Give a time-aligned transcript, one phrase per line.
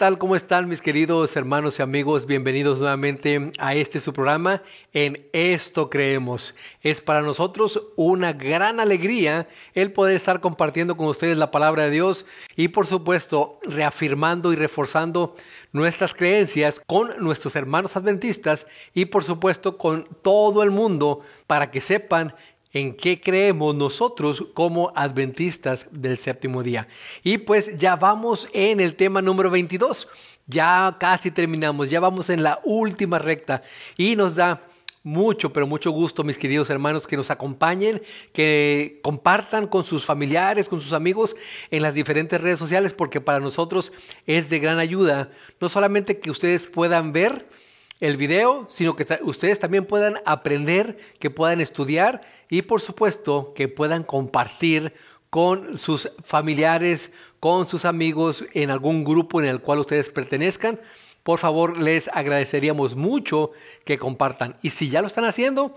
[0.00, 0.16] tal?
[0.16, 2.24] ¿Cómo están mis queridos hermanos y amigos?
[2.24, 4.62] Bienvenidos nuevamente a este su programa.
[4.94, 6.54] En esto creemos.
[6.82, 11.90] Es para nosotros una gran alegría el poder estar compartiendo con ustedes la palabra de
[11.90, 12.24] Dios
[12.56, 15.34] y por supuesto reafirmando y reforzando
[15.72, 21.82] nuestras creencias con nuestros hermanos adventistas y por supuesto con todo el mundo para que
[21.82, 22.34] sepan
[22.72, 26.86] en qué creemos nosotros como adventistas del séptimo día.
[27.22, 30.08] Y pues ya vamos en el tema número 22.
[30.46, 33.62] Ya casi terminamos, ya vamos en la última recta
[33.96, 34.60] y nos da
[35.02, 38.02] mucho, pero mucho gusto, mis queridos hermanos, que nos acompañen,
[38.32, 41.36] que compartan con sus familiares, con sus amigos
[41.70, 43.92] en las diferentes redes sociales, porque para nosotros
[44.26, 47.46] es de gran ayuda, no solamente que ustedes puedan ver,
[48.00, 53.68] el video, sino que ustedes también puedan aprender, que puedan estudiar y por supuesto que
[53.68, 54.92] puedan compartir
[55.28, 60.80] con sus familiares, con sus amigos en algún grupo en el cual ustedes pertenezcan.
[61.22, 63.52] Por favor, les agradeceríamos mucho
[63.84, 64.56] que compartan.
[64.62, 65.76] Y si ya lo están haciendo,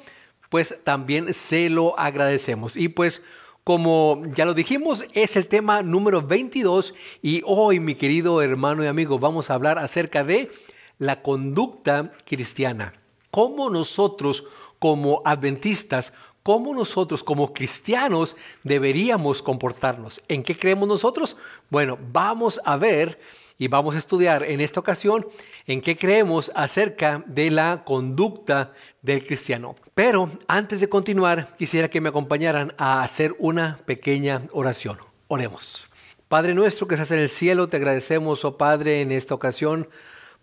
[0.50, 2.78] pues también se lo agradecemos.
[2.78, 3.24] Y pues
[3.64, 8.88] como ya lo dijimos, es el tema número 22 y hoy, mi querido hermano y
[8.88, 10.50] amigo, vamos a hablar acerca de
[10.98, 12.94] la conducta cristiana.
[13.32, 14.46] Cómo nosotros
[14.80, 16.14] como adventistas,
[16.44, 20.22] cómo nosotros como cristianos deberíamos comportarnos.
[20.28, 21.38] ¿En qué creemos nosotros?
[21.70, 23.18] Bueno, vamos a ver
[23.58, 25.26] y vamos a estudiar en esta ocasión
[25.68, 29.76] en qué creemos acerca de la conducta del cristiano.
[29.94, 34.98] Pero antes de continuar, quisiera que me acompañaran a hacer una pequeña oración.
[35.28, 35.88] Oremos.
[36.28, 39.88] Padre nuestro que estás en el cielo, te agradecemos, oh Padre, en esta ocasión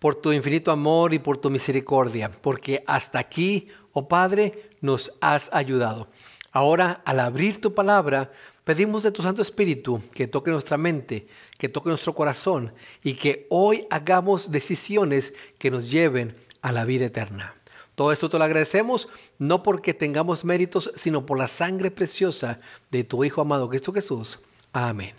[0.01, 5.51] por tu infinito amor y por tu misericordia, porque hasta aquí, oh Padre, nos has
[5.53, 6.09] ayudado.
[6.51, 8.33] Ahora, al abrir tu palabra,
[8.65, 12.73] pedimos de tu Santo Espíritu que toque nuestra mente, que toque nuestro corazón
[13.05, 17.55] y que hoy hagamos decisiones que nos lleven a la vida eterna.
[17.95, 19.09] Todo esto te lo agradecemos
[19.39, 22.59] no porque tengamos méritos, sino por la sangre preciosa
[22.91, 24.39] de tu Hijo amado Cristo Jesús.
[24.73, 25.13] Amén.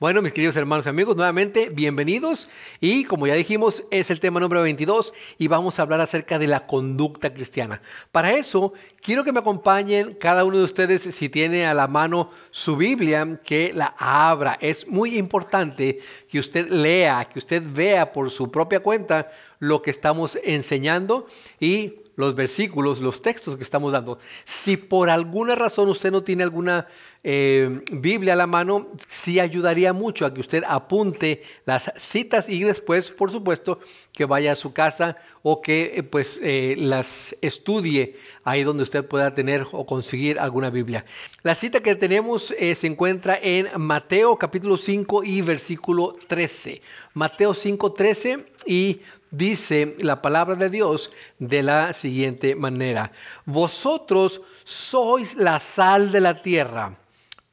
[0.00, 2.48] Bueno, mis queridos hermanos y amigos, nuevamente bienvenidos.
[2.80, 6.46] Y como ya dijimos, es el tema número 22 y vamos a hablar acerca de
[6.46, 7.82] la conducta cristiana.
[8.10, 8.72] Para eso,
[9.02, 13.38] quiero que me acompañen cada uno de ustedes, si tiene a la mano su Biblia,
[13.44, 14.56] que la abra.
[14.62, 16.00] Es muy importante
[16.30, 21.26] que usted lea, que usted vea por su propia cuenta lo que estamos enseñando
[21.60, 24.18] y los versículos, los textos que estamos dando.
[24.44, 26.86] Si por alguna razón usted no tiene alguna
[27.22, 32.62] eh, Biblia a la mano, sí ayudaría mucho a que usted apunte las citas y
[32.62, 33.78] después, por supuesto,
[34.12, 39.04] que vaya a su casa o que eh, pues eh, las estudie ahí donde usted
[39.04, 41.04] pueda tener o conseguir alguna Biblia.
[41.42, 46.80] La cita que tenemos se encuentra en Mateo capítulo 5 y versículo 13.
[47.14, 53.12] Mateo 5, 13 y dice la palabra de Dios de la siguiente manera.
[53.44, 56.96] Vosotros sois la sal de la tierra,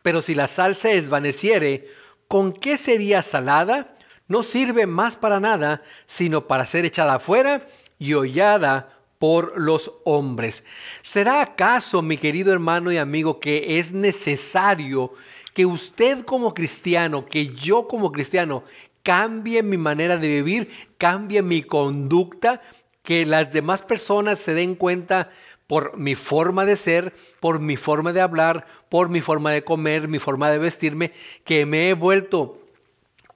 [0.01, 1.87] pero si la sal se desvaneciere,
[2.27, 3.95] ¿con qué sería salada?
[4.27, 7.65] No sirve más para nada, sino para ser echada afuera
[7.97, 8.89] y hollada
[9.19, 10.65] por los hombres.
[11.01, 15.13] ¿Será acaso, mi querido hermano y amigo, que es necesario
[15.53, 18.63] que usted como cristiano, que yo como cristiano,
[19.07, 22.61] cambie mi manera de vivir, cambie mi conducta,
[23.03, 25.29] que las demás personas se den cuenta
[25.65, 30.09] por mi forma de ser, por mi forma de hablar, por mi forma de comer,
[30.09, 31.13] mi forma de vestirme,
[31.45, 32.61] que me he vuelto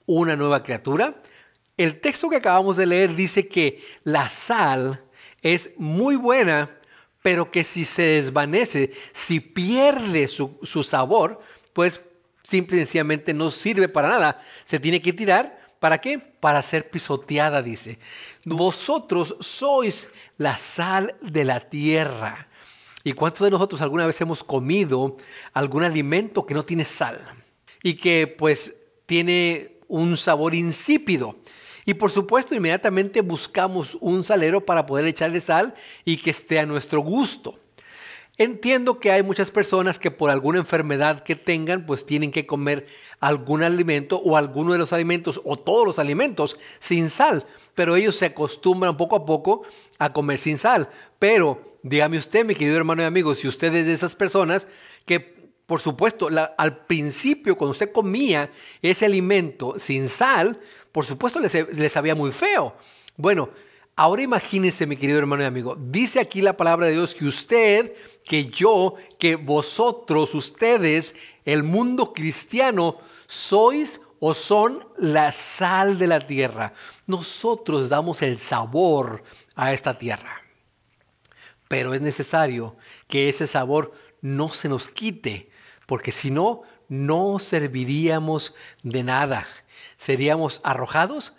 [0.07, 1.15] una nueva criatura.
[1.77, 5.01] El texto que acabamos de leer dice que la sal
[5.41, 6.69] es muy buena,
[7.21, 11.39] pero que si se desvanece, si pierde su, su sabor,
[11.71, 12.01] pues
[12.43, 14.43] simple y sencillamente no sirve para nada.
[14.65, 16.19] Se tiene que tirar ¿Para qué?
[16.19, 17.97] Para ser pisoteada, dice.
[18.45, 22.47] Vosotros sois la sal de la tierra.
[23.03, 25.17] ¿Y cuántos de nosotros alguna vez hemos comido
[25.53, 27.19] algún alimento que no tiene sal?
[27.81, 28.75] Y que pues
[29.07, 31.35] tiene un sabor insípido.
[31.87, 35.73] Y por supuesto, inmediatamente buscamos un salero para poder echarle sal
[36.05, 37.57] y que esté a nuestro gusto.
[38.37, 42.87] Entiendo que hay muchas personas que por alguna enfermedad que tengan, pues tienen que comer
[43.19, 47.45] algún alimento o alguno de los alimentos o todos los alimentos sin sal,
[47.75, 49.63] pero ellos se acostumbran poco a poco
[49.99, 50.89] a comer sin sal.
[51.19, 54.65] Pero dígame usted, mi querido hermano y amigo, si usted es de esas personas
[55.05, 58.51] que por supuesto, al principio, cuando usted comía
[58.81, 60.59] ese alimento sin sal,
[60.91, 62.75] por supuesto le sabía muy feo.
[63.15, 63.49] Bueno,
[63.95, 67.93] Ahora imagínense, mi querido hermano y amigo, dice aquí la palabra de Dios que usted,
[68.25, 71.15] que yo, que vosotros, ustedes,
[71.45, 72.97] el mundo cristiano,
[73.27, 76.73] sois o son la sal de la tierra.
[77.07, 79.23] Nosotros damos el sabor
[79.55, 80.41] a esta tierra.
[81.67, 82.75] Pero es necesario
[83.07, 85.49] que ese sabor no se nos quite,
[85.87, 88.53] porque si no, no serviríamos
[88.83, 89.47] de nada.
[89.97, 91.33] Seríamos arrojados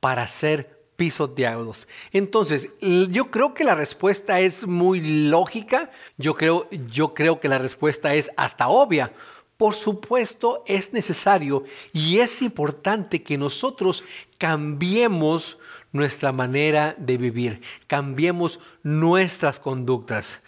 [0.00, 1.86] para ser pisoteados.
[2.12, 5.92] Entonces, yo creo que la respuesta es muy lógica.
[6.16, 9.12] Yo creo, yo creo que la respuesta es hasta obvia.
[9.56, 11.62] Por supuesto, es necesario
[11.92, 14.02] y es importante que nosotros
[14.38, 15.58] cambiemos
[15.92, 20.40] nuestra manera de vivir, cambiemos nuestras conductas.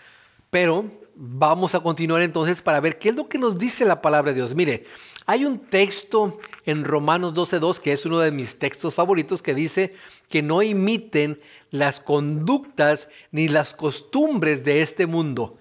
[0.51, 4.33] Pero vamos a continuar entonces para ver qué es lo que nos dice la palabra
[4.33, 4.57] de Dios.
[4.57, 4.85] Mire,
[5.27, 9.95] hay un texto en Romanos 12.2 que es uno de mis textos favoritos que dice
[10.31, 11.39] que no imiten
[11.71, 15.59] las conductas ni las costumbres de este mundo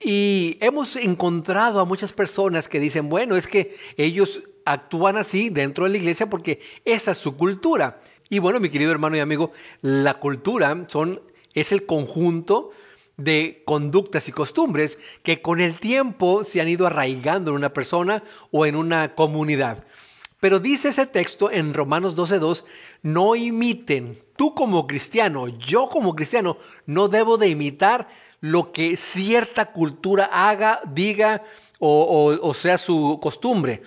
[0.00, 5.84] y hemos encontrado a muchas personas que dicen, bueno, es que ellos actúan así dentro
[5.84, 8.00] de la iglesia porque esa es su cultura.
[8.28, 9.50] Y bueno, mi querido hermano y amigo,
[9.80, 11.20] la cultura son,
[11.54, 12.70] es el conjunto
[13.16, 18.22] de conductas y costumbres que con el tiempo se han ido arraigando en una persona
[18.52, 19.84] o en una comunidad.
[20.40, 22.64] Pero dice ese texto en Romanos 12.2,
[23.02, 26.56] no imiten, tú como cristiano, yo como cristiano,
[26.86, 28.08] no debo de imitar
[28.40, 31.42] lo que cierta cultura haga, diga
[31.80, 33.82] o, sea su costumbre.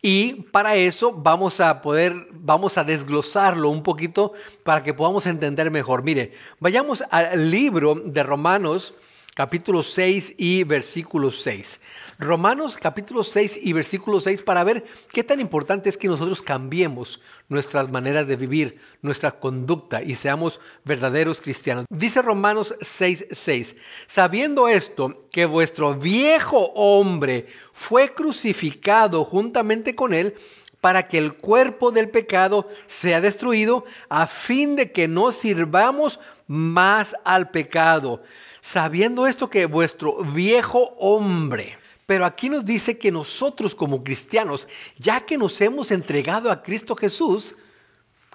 [0.00, 4.32] Y para eso vamos a poder, vamos a desglosarlo un poquito
[4.64, 6.02] para que podamos entender mejor.
[6.02, 8.96] Mire, vayamos al libro de Romanos
[9.34, 11.80] capítulo 6 y versículo 6.
[12.18, 17.20] Romanos capítulo 6 y versículo 6 para ver qué tan importante es que nosotros cambiemos
[17.48, 21.86] nuestras maneras de vivir, nuestra conducta y seamos verdaderos cristianos.
[21.88, 23.76] Dice Romanos 6, 6,
[24.06, 30.34] sabiendo esto, que vuestro viejo hombre fue crucificado juntamente con él,
[30.82, 36.18] para que el cuerpo del pecado sea destruido, a fin de que no sirvamos
[36.48, 38.20] más al pecado
[38.62, 41.76] sabiendo esto que vuestro viejo hombre,
[42.06, 46.94] pero aquí nos dice que nosotros como cristianos, ya que nos hemos entregado a Cristo
[46.94, 47.56] Jesús,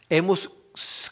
[0.09, 0.51] hemos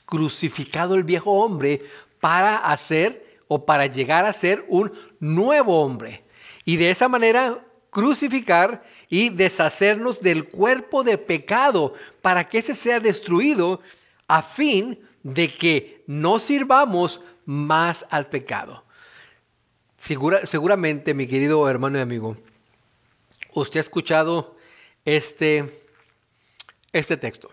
[0.06, 1.82] crucificado el viejo hombre
[2.20, 6.24] para hacer o para llegar a ser un nuevo hombre.
[6.66, 13.00] Y de esa manera crucificar y deshacernos del cuerpo de pecado para que ese sea
[13.00, 13.80] destruido
[14.28, 18.85] a fin de que no sirvamos más al pecado
[19.98, 22.38] seguramente, mi querido hermano y amigo,
[23.54, 24.56] usted ha escuchado
[25.06, 25.70] este,
[26.92, 27.50] este texto.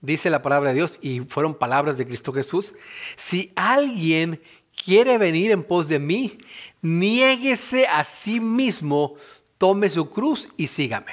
[0.00, 2.74] Dice la palabra de Dios y fueron palabras de Cristo Jesús.
[3.16, 4.40] Si alguien
[4.82, 6.38] quiere venir en pos de mí,
[6.80, 9.14] niéguese a sí mismo,
[9.58, 11.12] tome su cruz y sígame.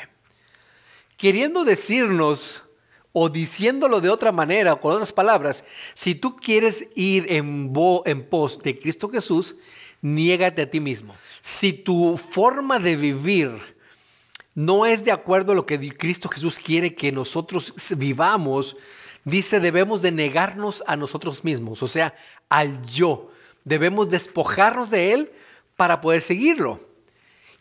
[1.17, 2.61] Queriendo decirnos
[3.11, 7.73] o diciéndolo de otra manera o con otras palabras, si tú quieres ir en,
[8.05, 9.55] en pos de Cristo Jesús,
[10.01, 11.15] niégate a ti mismo.
[11.41, 13.49] Si tu forma de vivir
[14.57, 18.75] no es de acuerdo a lo que Cristo Jesús quiere que nosotros vivamos,
[19.23, 22.15] dice debemos de negarnos a nosotros mismos, o sea,
[22.49, 23.31] al yo.
[23.65, 25.31] Debemos despojarnos de él
[25.75, 26.79] para poder seguirlo.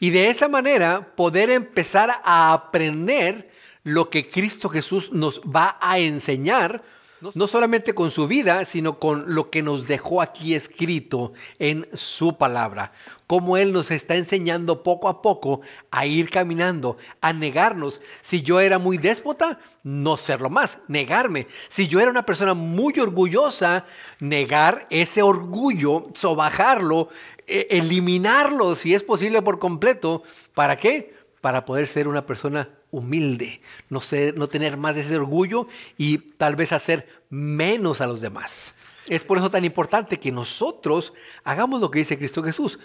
[0.01, 3.51] Y de esa manera poder empezar a aprender
[3.85, 6.83] lo que Cristo Jesús nos va a enseñar
[7.21, 12.37] no solamente con su vida, sino con lo que nos dejó aquí escrito en su
[12.37, 12.93] palabra.
[13.27, 18.01] Cómo Él nos está enseñando poco a poco a ir caminando, a negarnos.
[18.23, 21.47] Si yo era muy déspota, no serlo más, negarme.
[21.69, 23.85] Si yo era una persona muy orgullosa,
[24.21, 27.09] negar ese orgullo, sobajarlo,
[27.47, 30.23] e, eliminarlo si es posible por completo.
[30.55, 31.15] ¿Para qué?
[31.41, 35.67] Para poder ser una persona humilde, no, ser, no tener más de ese orgullo
[35.99, 38.75] y tal vez hacer menos a los demás.
[39.09, 41.13] Es por eso tan importante que nosotros
[41.45, 42.79] hagamos lo que dice Cristo Jesús.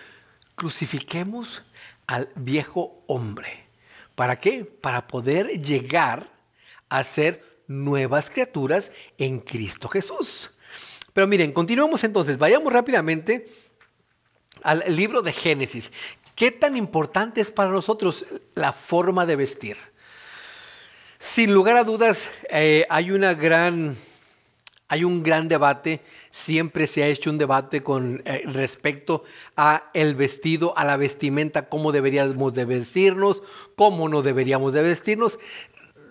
[0.55, 1.63] Crucifiquemos
[2.07, 3.65] al viejo hombre.
[4.15, 4.65] ¿Para qué?
[4.65, 6.27] Para poder llegar
[6.89, 10.51] a ser nuevas criaturas en Cristo Jesús.
[11.13, 12.37] Pero miren, continuamos entonces.
[12.37, 13.47] Vayamos rápidamente
[14.63, 15.91] al libro de Génesis.
[16.35, 19.77] ¿Qué tan importante es para nosotros la forma de vestir?
[21.23, 23.95] Sin lugar a dudas, eh, hay una gran,
[24.87, 26.01] hay un gran debate.
[26.31, 29.23] Siempre se ha hecho un debate con eh, respecto
[29.55, 33.43] a el vestido, a la vestimenta, cómo deberíamos de vestirnos,
[33.75, 35.37] cómo no deberíamos de vestirnos.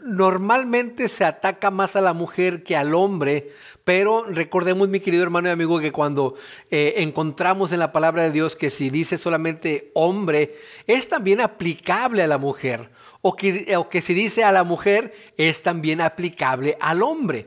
[0.04, 3.50] normalmente se ataca más a la mujer que al hombre,
[3.82, 6.36] pero recordemos, mi querido hermano y amigo, que cuando
[6.70, 10.54] eh, encontramos en la palabra de Dios que si dice solamente hombre,
[10.86, 12.88] es también aplicable a la mujer.
[13.22, 17.46] O que, o que si dice a la mujer, es también aplicable al hombre.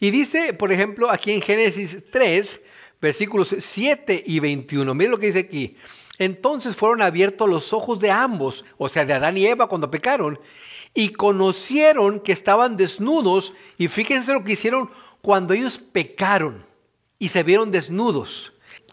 [0.00, 2.64] Y dice, por ejemplo, aquí en Génesis 3,
[3.00, 4.94] versículos 7 y 21.
[4.94, 5.76] Miren lo que dice aquí.
[6.18, 10.38] Entonces fueron abiertos los ojos de ambos, o sea, de Adán y Eva cuando pecaron,
[10.94, 13.54] y conocieron que estaban desnudos.
[13.76, 16.64] Y fíjense lo que hicieron cuando ellos pecaron
[17.18, 18.52] y se vieron desnudos.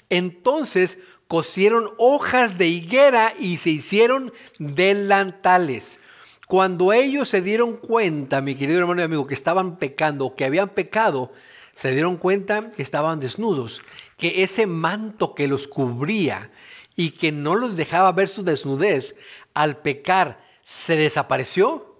[0.09, 6.01] Entonces cosieron hojas de higuera y se hicieron delantales.
[6.47, 10.69] Cuando ellos se dieron cuenta, mi querido hermano y amigo, que estaban pecando, que habían
[10.69, 11.31] pecado,
[11.73, 13.81] se dieron cuenta que estaban desnudos,
[14.17, 16.49] que ese manto que los cubría
[16.95, 19.17] y que no los dejaba ver su desnudez,
[19.53, 21.95] al pecar se desapareció,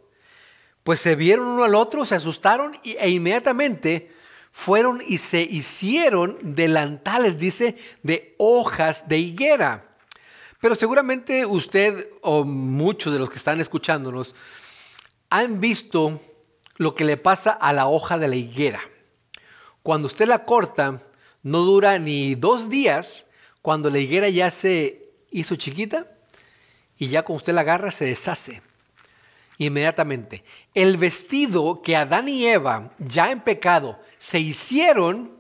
[0.84, 4.12] pues se vieron uno al otro, se asustaron e inmediatamente
[4.52, 9.85] fueron y se hicieron delantales, dice, de hojas de higuera.
[10.66, 14.34] Pero seguramente usted o muchos de los que están escuchándonos
[15.30, 16.20] han visto
[16.78, 18.82] lo que le pasa a la hoja de la higuera.
[19.84, 21.04] Cuando usted la corta,
[21.44, 23.28] no dura ni dos días
[23.62, 26.08] cuando la higuera ya se hizo chiquita
[26.98, 28.64] y ya cuando usted la agarra se deshace
[29.60, 30.44] inmediatamente.
[30.74, 35.32] El vestido que Adán y Eva, ya en pecado, se hicieron,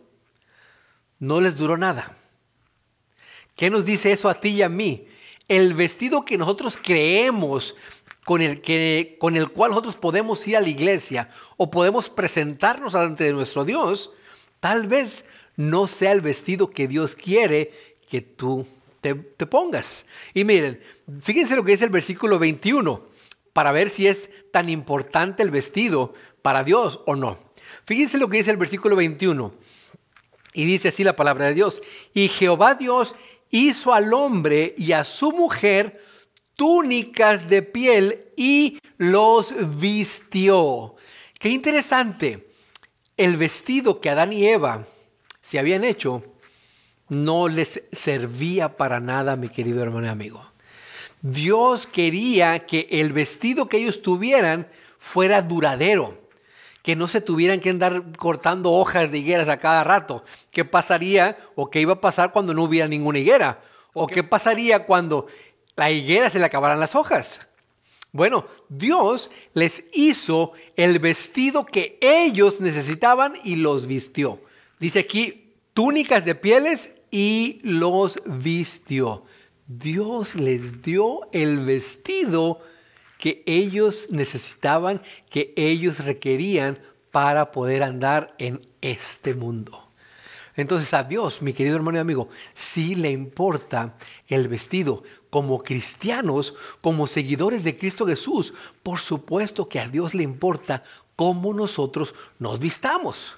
[1.17, 2.15] no les duró nada.
[3.55, 5.07] ¿Qué nos dice eso a ti y a mí?
[5.47, 7.75] El vestido que nosotros creemos
[8.25, 12.93] con el, que, con el cual nosotros podemos ir a la iglesia o podemos presentarnos
[12.93, 14.13] delante de nuestro Dios,
[14.59, 17.71] tal vez no sea el vestido que Dios quiere
[18.09, 18.65] que tú
[19.01, 20.05] te, te pongas.
[20.33, 20.79] Y miren,
[21.21, 23.01] fíjense lo que dice el versículo 21
[23.53, 27.37] para ver si es tan importante el vestido para Dios o no.
[27.85, 29.53] Fíjense lo que dice el versículo 21.
[30.53, 31.81] Y dice así la palabra de Dios.
[32.13, 33.15] Y Jehová Dios
[33.55, 36.01] hizo al hombre y a su mujer
[36.55, 40.95] túnicas de piel y los vistió.
[41.39, 42.49] Qué interesante.
[43.17, 44.85] El vestido que Adán y Eva
[45.41, 46.23] se habían hecho
[47.07, 50.43] no les servía para nada, mi querido hermano y amigo.
[51.21, 56.24] Dios quería que el vestido que ellos tuvieran fuera duradero
[56.85, 60.23] que no se tuvieran que andar cortando hojas de higueras a cada rato.
[60.51, 63.59] ¿Qué pasaría o qué iba a pasar cuando no hubiera ninguna higuera?
[63.93, 65.25] ¿O qué pasaría cuando
[65.75, 67.47] la higuera se le acabaran las hojas?
[68.11, 74.39] Bueno, Dios les hizo el vestido que ellos necesitaban y los vistió.
[74.79, 79.23] Dice aquí, túnicas de pieles y los vistió.
[79.65, 82.59] Dios les dio el vestido
[83.25, 85.01] que ellos necesitaban,
[85.31, 86.77] que ellos requerían
[87.09, 89.81] para poder andar en este mundo.
[90.55, 93.95] Entonces a Dios, mi querido hermano y amigo, sí le importa
[94.27, 95.01] el vestido.
[95.31, 98.53] Como cristianos, como seguidores de Cristo Jesús,
[98.83, 100.83] por supuesto que a Dios le importa
[101.15, 103.37] cómo nosotros nos vistamos.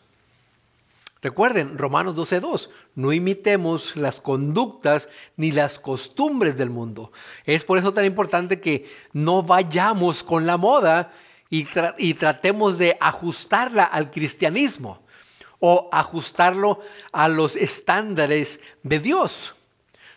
[1.22, 7.12] Recuerden, Romanos 12.2, no imitemos las conductas ni las costumbres del mundo.
[7.46, 11.12] Es por eso tan importante que no vayamos con la moda
[11.50, 11.64] y,
[12.14, 15.00] tratemos de ajustarla al cristianismo
[15.60, 16.82] o ajustarlo
[17.12, 19.56] a los estándares de Dios.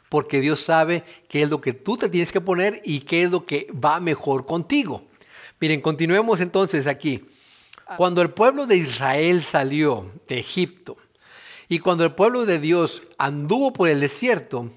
[0.08, 3.30] Porque Dios sabe qué es lo que tú te tienes que poner y qué es
[3.30, 5.02] lo que va mejor contigo.
[5.60, 7.24] Miren, continuemos entonces aquí.
[7.96, 10.96] Cuando el pueblo de Israel salió de Egipto
[11.68, 14.70] y cuando el pueblo de Dios anduvo por el desierto,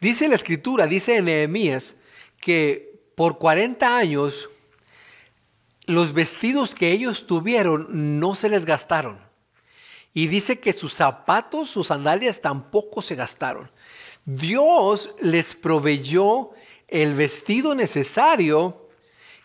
[0.00, 1.96] dice la escritura, dice en Nehemías,
[2.40, 4.48] que por 40 años
[5.86, 7.86] los vestidos que ellos tuvieron
[8.20, 9.18] no se les gastaron.
[10.14, 13.70] Y dice que sus zapatos, sus sandalias tampoco se gastaron.
[14.24, 16.50] Dios les proveyó
[16.88, 18.88] el vestido necesario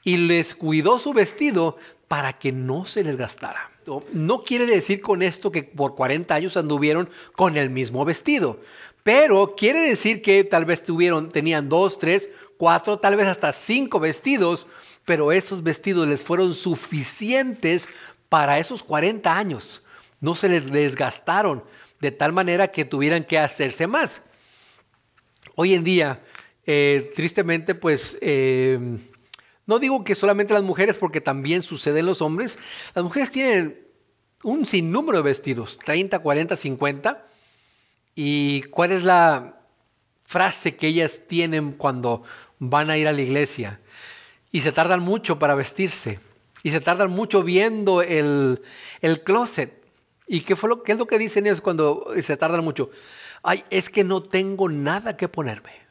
[0.04, 3.70] y les cuidó su vestido para que no se les gastara.
[4.14, 8.60] No quiere decir con esto que por 40 años anduvieron con el mismo vestido,
[9.04, 14.00] pero quiere decir que tal vez tuvieron, tenían dos, tres, cuatro, tal vez hasta cinco
[14.00, 14.66] vestidos,
[15.06, 17.88] pero esos vestidos les fueron suficientes
[18.30, 19.84] para esos 40 años.
[20.20, 21.64] No se les desgastaron
[22.00, 24.24] de tal manera que tuvieran que hacerse más.
[25.54, 26.22] Hoy en día,
[26.66, 28.80] eh, tristemente, pues eh,
[29.68, 32.60] no digo que solamente las mujeres, porque también sucede en los hombres.
[32.94, 33.80] Las mujeres tienen
[34.44, 37.26] un sinnúmero de vestidos, 30, 40, 50.
[38.14, 39.60] ¿Y cuál es la
[40.24, 42.24] frase que ellas tienen cuando
[42.60, 43.80] van a ir a la iglesia?
[44.52, 46.20] Y se tardan mucho para vestirse.
[46.64, 48.62] y se tardan mucho viendo el,
[49.02, 49.84] el closet.
[50.28, 52.90] ¿Y qué, fue lo, qué es lo que dicen ellos cuando se tardan mucho?
[53.44, 55.85] Ay, es que no tengo nada que ponerme.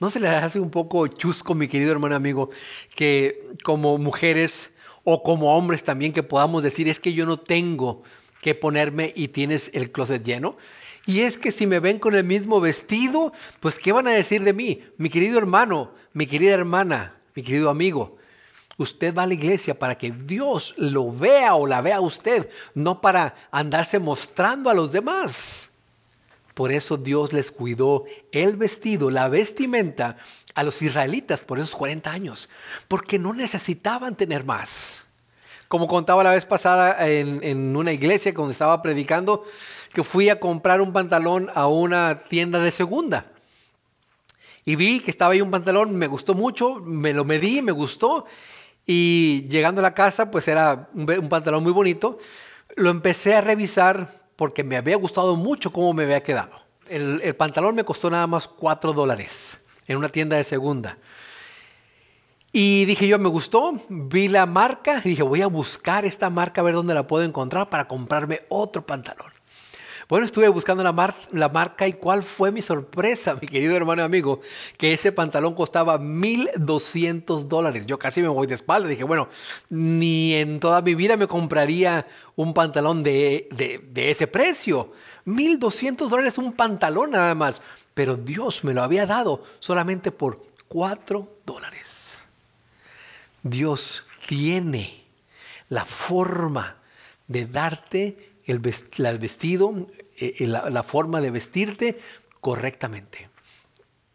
[0.00, 2.50] ¿No se les hace un poco chusco, mi querido hermano amigo,
[2.94, 4.74] que como mujeres
[5.04, 8.02] o como hombres también que podamos decir es que yo no tengo
[8.40, 10.56] que ponerme y tienes el closet lleno?
[11.06, 14.42] Y es que si me ven con el mismo vestido, pues ¿qué van a decir
[14.42, 14.82] de mí?
[14.96, 18.16] Mi querido hermano, mi querida hermana, mi querido amigo,
[18.78, 22.48] usted va a la iglesia para que Dios lo vea o la vea a usted,
[22.74, 25.68] no para andarse mostrando a los demás.
[26.54, 30.16] Por eso Dios les cuidó el vestido, la vestimenta
[30.54, 32.48] a los israelitas por esos 40 años,
[32.88, 35.02] porque no necesitaban tener más.
[35.68, 39.44] Como contaba la vez pasada en, una iglesia cuando estaba predicando,
[39.92, 43.26] que fui a comprar un pantalón a una tienda de segunda.
[44.64, 48.24] Y vi que estaba ahí un pantalón, me gustó mucho, me lo medí, me gustó.
[48.86, 52.18] Y llegando a la casa, pues era un, pantalón muy bonito.
[52.76, 56.64] Lo empecé a revisar porque me había gustado mucho cómo me había quedado.
[56.88, 60.98] El, pantalón me costó nada más 4 dólares en una tienda de segunda.
[62.52, 66.60] Y dije yo, me gustó, vi la marca y dije, voy a buscar esta marca
[66.60, 69.33] a ver dónde la puedo encontrar para comprarme otro pantalón.
[70.14, 74.38] Bueno, estuve buscando la, marca y cuál fue mi sorpresa, mi querido hermano y amigo,
[74.76, 77.84] que ese pantalón costaba 1.200 dólares.
[77.86, 78.88] Yo casi me voy de espalda.
[78.88, 79.26] Dije, bueno,
[79.70, 82.06] ni en toda mi vida me compraría
[82.36, 84.92] un pantalón de, de, de ese precio.
[85.26, 87.60] 1.200 dólares un pantalón nada más.
[87.92, 92.20] Pero Dios me lo había dado solamente por 4 dólares.
[93.42, 94.96] Dios tiene
[95.70, 96.76] la forma
[97.26, 99.74] de darte el, vestido,
[100.18, 101.98] eh, eh, la, forma de vestirte
[102.40, 103.28] correctamente.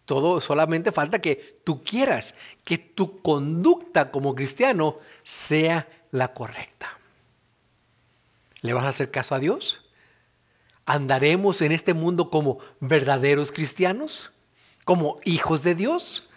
[0.06, 6.98] Todo solamente falta que tú quieras que tu conducta como cristiano sea la correcta.
[8.62, 9.86] ¿Le vas a hacer caso a Dios?
[10.86, 14.32] ¿Andaremos en este mundo como verdaderos cristianos?
[14.86, 16.30] ¿Como hijos de Dios?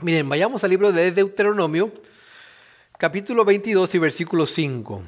[0.00, 1.92] Miren, vayamos al libro de Deuteronomio,
[2.96, 5.02] capítulo 22 y versículo 5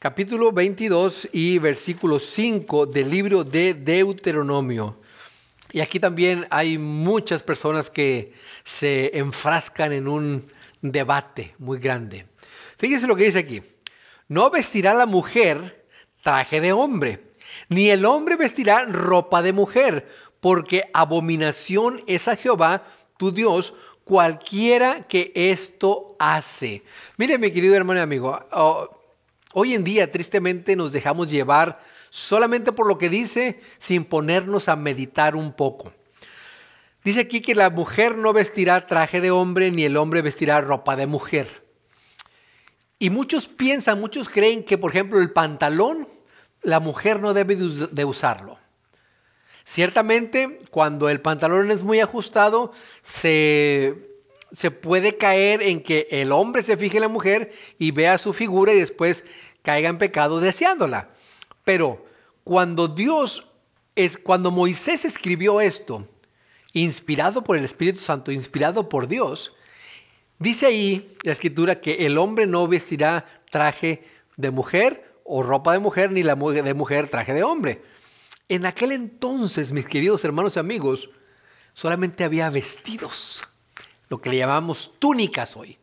[0.00, 4.96] capítulo 22 y versículo 5 del libro de Deuteronomio.
[5.72, 8.32] Y aquí también hay muchas personas que
[8.64, 12.24] se enfrascan en un debate muy grande.
[12.78, 13.60] Fíjense lo que dice aquí.
[14.26, 15.84] No vestirá la mujer
[16.22, 17.20] traje de hombre,
[17.68, 20.08] ni el hombre vestirá ropa de mujer,
[20.40, 22.84] porque abominación es a Jehová
[23.18, 26.82] tu Dios cualquiera que esto hace.
[27.18, 28.40] Mire mi querido hermano y amigo,
[29.52, 34.76] Hoy en día, tristemente, nos dejamos llevar solamente por lo que dice sin ponernos a
[34.76, 35.92] meditar un poco.
[37.02, 40.96] Dice aquí que la mujer no vestirá traje de hombre ni el hombre vestirá ropa
[40.96, 41.64] de mujer.
[42.98, 46.06] Y muchos piensan, muchos creen que, por ejemplo, el pantalón,
[46.62, 48.58] la mujer no debe de usarlo.
[49.64, 54.09] Ciertamente, cuando el pantalón es muy ajustado, se,
[54.52, 58.32] se puede caer en que el hombre se fije en la mujer y vea su
[58.32, 59.24] figura y después
[59.62, 61.08] caiga en pecado deseándola.
[61.64, 62.04] Pero
[62.44, 63.46] cuando Dios
[63.94, 66.06] es cuando Moisés escribió esto,
[66.72, 69.54] inspirado por el Espíritu Santo, inspirado por Dios,
[70.38, 74.04] dice ahí la escritura que el hombre no vestirá traje
[74.36, 77.82] de mujer o ropa de mujer, ni la de mujer traje de hombre.
[78.48, 81.10] En aquel entonces, mis queridos hermanos y amigos,
[81.74, 83.42] solamente había vestidos
[84.10, 85.78] lo que le llamamos túnicas hoy.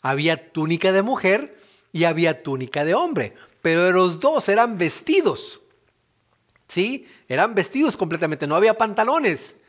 [0.00, 1.58] Había túnica de mujer
[1.92, 5.60] y había túnica de hombre, pero los dos eran vestidos.
[6.68, 7.06] ¿Sí?
[7.28, 9.60] Eran vestidos completamente, no había pantalones.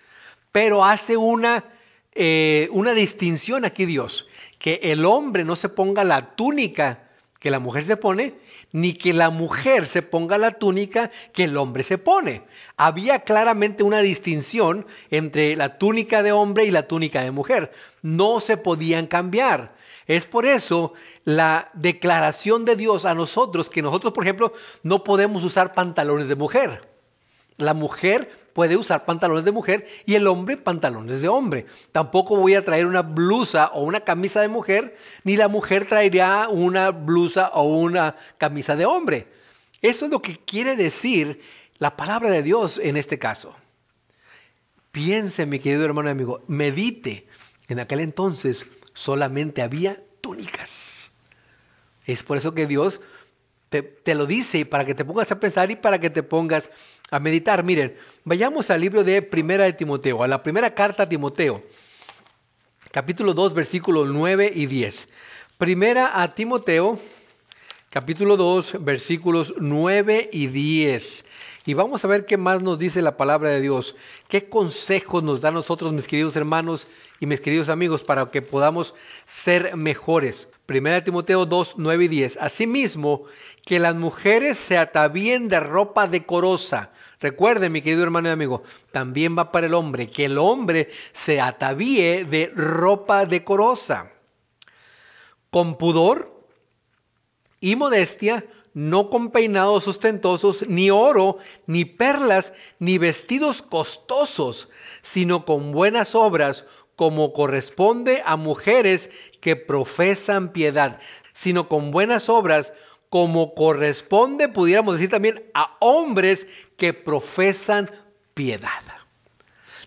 [0.51, 1.65] Pero hace una,
[2.13, 4.27] eh, una distinción aquí Dios,
[4.59, 7.03] que el hombre no se ponga la túnica
[7.39, 8.35] que la mujer se pone,
[8.77, 12.43] ni que la mujer se ponga la túnica que el hombre se pone.
[12.77, 17.71] Había claramente una distinción entre la túnica de hombre y la túnica de mujer.
[18.03, 19.73] No se podían cambiar.
[20.05, 25.43] Es por eso la declaración de Dios a nosotros, que nosotros, por ejemplo, no podemos
[25.43, 26.87] usar pantalones de mujer.
[27.57, 31.67] La mujer puede usar pantalones de mujer y el hombre pantalones de hombre.
[31.91, 36.47] Tampoco voy a traer una blusa o una camisa de mujer, ni la mujer traería
[36.49, 39.27] una blusa o una camisa de hombre.
[39.83, 41.39] Eso es lo que quiere decir
[41.77, 43.55] la palabra de Dios en este caso.
[44.91, 47.27] Piense, mi querido hermano y amigo, medite.
[47.67, 48.65] En aquel entonces
[48.95, 51.11] solamente había túnicas.
[52.07, 53.01] Es por eso que Dios
[53.69, 56.71] te, te, lo dice para que te pongas a pensar y para que te pongas
[57.11, 57.63] a meditar.
[57.63, 61.61] Miren, vayamos al libro de Primera de Timoteo, a la primera carta a Timoteo,
[62.91, 65.09] capítulo 2, versículos 9 y 10.
[65.57, 66.99] Primera a Timoteo,
[67.99, 71.25] capítulo 2, versículos 9 y 10.
[71.65, 73.95] Y vamos a ver qué más nos dice la palabra de Dios.
[74.27, 76.85] ¿Qué consejos nos da a nosotros, mis queridos hermanos
[77.19, 78.93] y mis queridos amigos, para que podamos
[79.25, 80.51] ser mejores?
[80.67, 82.37] Primera Timoteo 2, 9 y 10.
[82.37, 83.23] Asimismo,
[83.65, 86.91] que las mujeres se atavíen de ropa decorosa.
[87.19, 91.41] Recuerde, mi querido hermano y amigo, también va para el hombre, que el hombre se
[91.41, 94.11] atavíe de ropa decorosa,
[95.49, 96.36] con pudor
[97.67, 104.69] y modestia, no con peinados ostentosos, ni oro, ni perlas, ni vestidos costosos,
[105.01, 111.01] sino con buenas obras, como corresponde a mujeres que profesan piedad,
[111.33, 112.71] sino con buenas obras,
[113.09, 117.91] como corresponde, pudiéramos decir también, a hombres que profesan
[118.33, 118.81] piedad.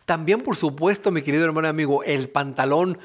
[0.04, 2.98] También, por supuesto, mi querido hermano amigo, el pantalón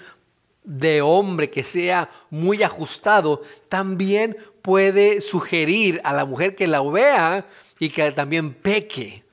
[0.65, 7.45] de hombre que sea muy ajustado, también puede sugerir a la mujer que la vea
[7.79, 9.23] y que también peque.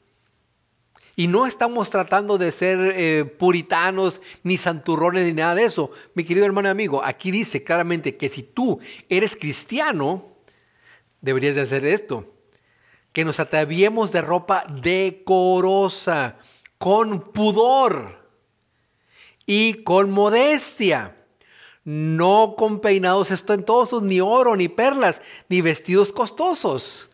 [1.17, 5.91] Y no estamos tratando de ser eh, puritanos, ni santurrones, ni nada de eso.
[6.15, 10.25] Mi querido hermano amigo, aquí dice claramente que si tú eres cristiano,
[11.21, 12.27] deberías de hacer esto.
[13.13, 16.39] Que nos ataviemos de ropa decorosa,
[16.79, 18.27] con pudor
[19.45, 21.15] y con modestia
[21.85, 27.09] no con peinados estentosos, ni oro, ni perlas, ni vestidos costosos.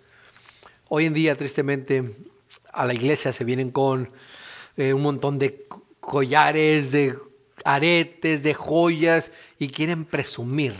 [0.88, 2.14] Hoy en día, tristemente,
[2.72, 4.10] a la iglesia se vienen con
[4.76, 5.66] eh, un montón de
[6.00, 7.18] collares, de
[7.64, 10.74] aretes, de joyas y quieren presumir.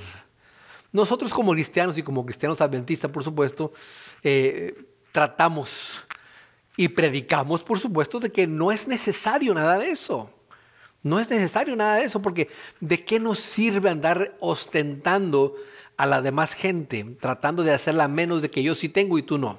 [0.92, 3.72] Nosotros como cristianos y como cristianos adventistas, por supuesto,
[4.22, 4.74] eh,
[5.12, 6.02] tratamos
[6.76, 10.32] y predicamos, por supuesto, de que no es necesario nada de eso.
[11.02, 12.48] No es necesario nada de eso, porque
[12.80, 15.54] ¿de qué nos sirve andar ostentando
[15.96, 19.38] a la demás gente, tratando de hacerla menos de que yo sí tengo y tú
[19.38, 19.58] no?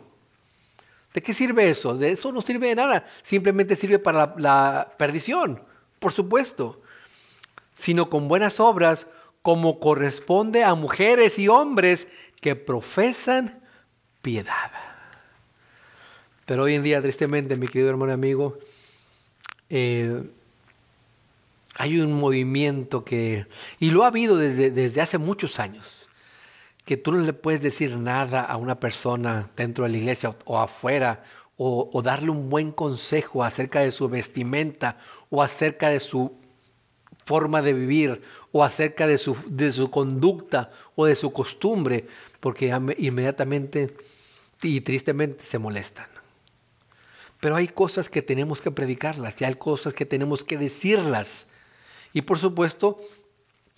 [1.13, 1.97] ¿De qué sirve eso?
[1.97, 5.61] De eso no sirve de nada, simplemente sirve para la, perdición,
[5.99, 6.81] por supuesto,
[7.73, 9.07] sino con buenas obras
[9.41, 12.09] como corresponde a mujeres y hombres
[12.41, 13.61] que profesan
[14.21, 14.71] piedad.
[16.45, 18.57] Pero hoy en día, tristemente, mi querido hermano y amigo,
[19.69, 20.21] eh,
[21.79, 23.45] hay un movimiento que,
[23.79, 26.09] y lo ha habido desde, hace muchos años,
[26.83, 30.59] que tú no le puedes decir nada a una persona dentro de la iglesia o,
[30.59, 31.23] afuera,
[31.55, 34.97] o, darle un buen consejo acerca de su vestimenta,
[35.29, 36.33] o acerca de su
[37.23, 42.05] forma de vivir, o acerca de su, de su conducta, o de su costumbre,
[42.41, 43.95] porque inmediatamente
[44.63, 46.07] y tristemente se molestan.
[47.39, 51.51] Pero hay cosas que tenemos que predicarlas y hay cosas que tenemos que decirlas.
[52.13, 52.97] Y por supuesto,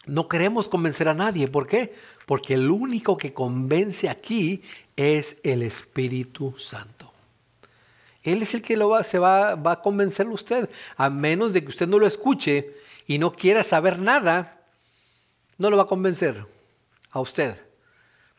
[0.07, 1.47] no queremos convencer a nadie.
[1.47, 1.93] ¿Por qué?
[2.25, 4.63] Porque el único que convence aquí
[4.95, 7.11] es el Espíritu Santo.
[8.23, 10.69] Él es el que va, se va, va a convencer a usted.
[10.97, 12.73] A menos de que usted no lo escuche
[13.07, 14.61] y no quiera saber nada,
[15.57, 16.45] no lo va a convencer
[17.11, 17.55] a usted.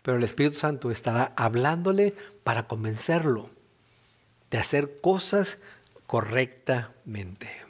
[0.03, 3.49] Pero el Espíritu Santo estará hablándole para convencerlo
[4.51, 5.59] de hacer cosas
[6.07, 7.62] correctamente.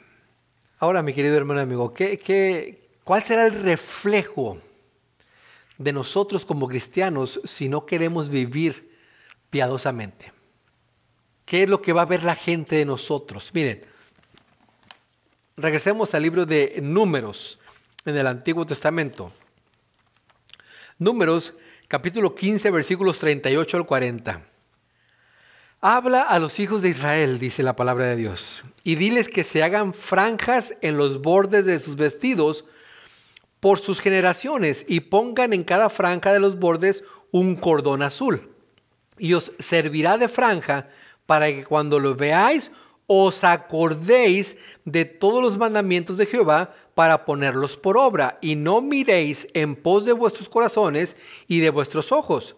[0.83, 4.59] Ahora, mi querido hermano amigo, ¿qué, cuál será el reflejo
[5.77, 8.91] de nosotros como cristianos si no queremos vivir
[9.49, 10.33] piadosamente?
[11.45, 13.51] ¿Qué es lo que va a ver la gente de nosotros?
[13.53, 13.81] Miren,
[15.55, 17.59] regresemos al libro de Números
[18.03, 19.31] en el Antiguo Testamento.
[20.99, 21.53] Números
[21.87, 24.52] capítulo 15 versículos 38 al 40.
[25.85, 29.63] Habla a los hijos de Israel, dice la palabra de Dios, y diles que se
[29.63, 32.63] hagan franjas en los bordes de sus vestidos
[33.59, 38.49] por sus generaciones y pongan en cada franja de los bordes un cordón azul.
[39.17, 40.87] Y os servirá de franja
[41.25, 42.71] para que cuando lo veáis
[43.05, 49.49] os acordéis de todos los mandamientos de Jehová para ponerlos por obra y no miréis
[49.53, 51.17] en pos de vuestros corazones
[51.49, 52.55] y de vuestros ojos,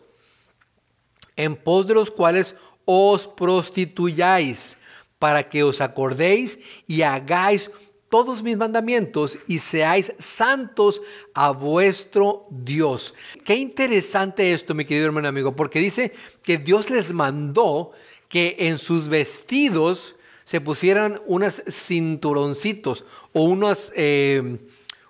[1.38, 4.78] en pos de los cuales os prostituyáis,
[5.20, 7.72] para que os acordéis y hagáis
[8.10, 11.02] todos mis mandamientos y seáis santos
[11.34, 13.16] a vuestro Dios.
[13.44, 17.92] Qué interesante esto, mi querido hermano amigo, porque dice que Dios les mandó
[18.30, 24.60] que en sus vestidos se pusieran unos cinturoncitos o unos, eh,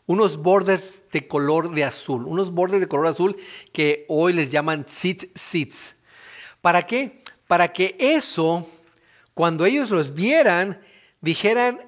[0.05, 3.35] unos bordes de color de azul, unos bordes de color azul
[3.73, 5.97] que hoy les llaman sit sits.
[6.61, 7.21] ¿Para qué?
[7.47, 8.67] Para que eso,
[9.33, 10.79] cuando ellos los vieran,
[11.21, 11.79] dijeran,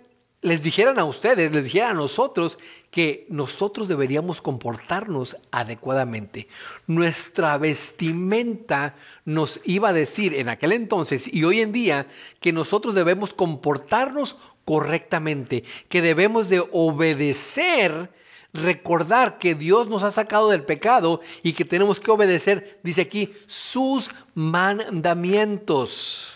[0.42, 2.58] les dijeran a ustedes, les dijeran a nosotros
[2.92, 6.48] que nosotros deberíamos comportarnos adecuadamente.
[6.88, 12.08] Nuestra vestimenta nos iba a decir en aquel entonces y hoy en día
[12.40, 18.10] que nosotros debemos comportarnos correctamente, que debemos de obedecer,
[18.54, 23.34] recordar que Dios nos ha sacado del pecado y que tenemos que obedecer, dice aquí,
[23.46, 26.34] sus mandamientos.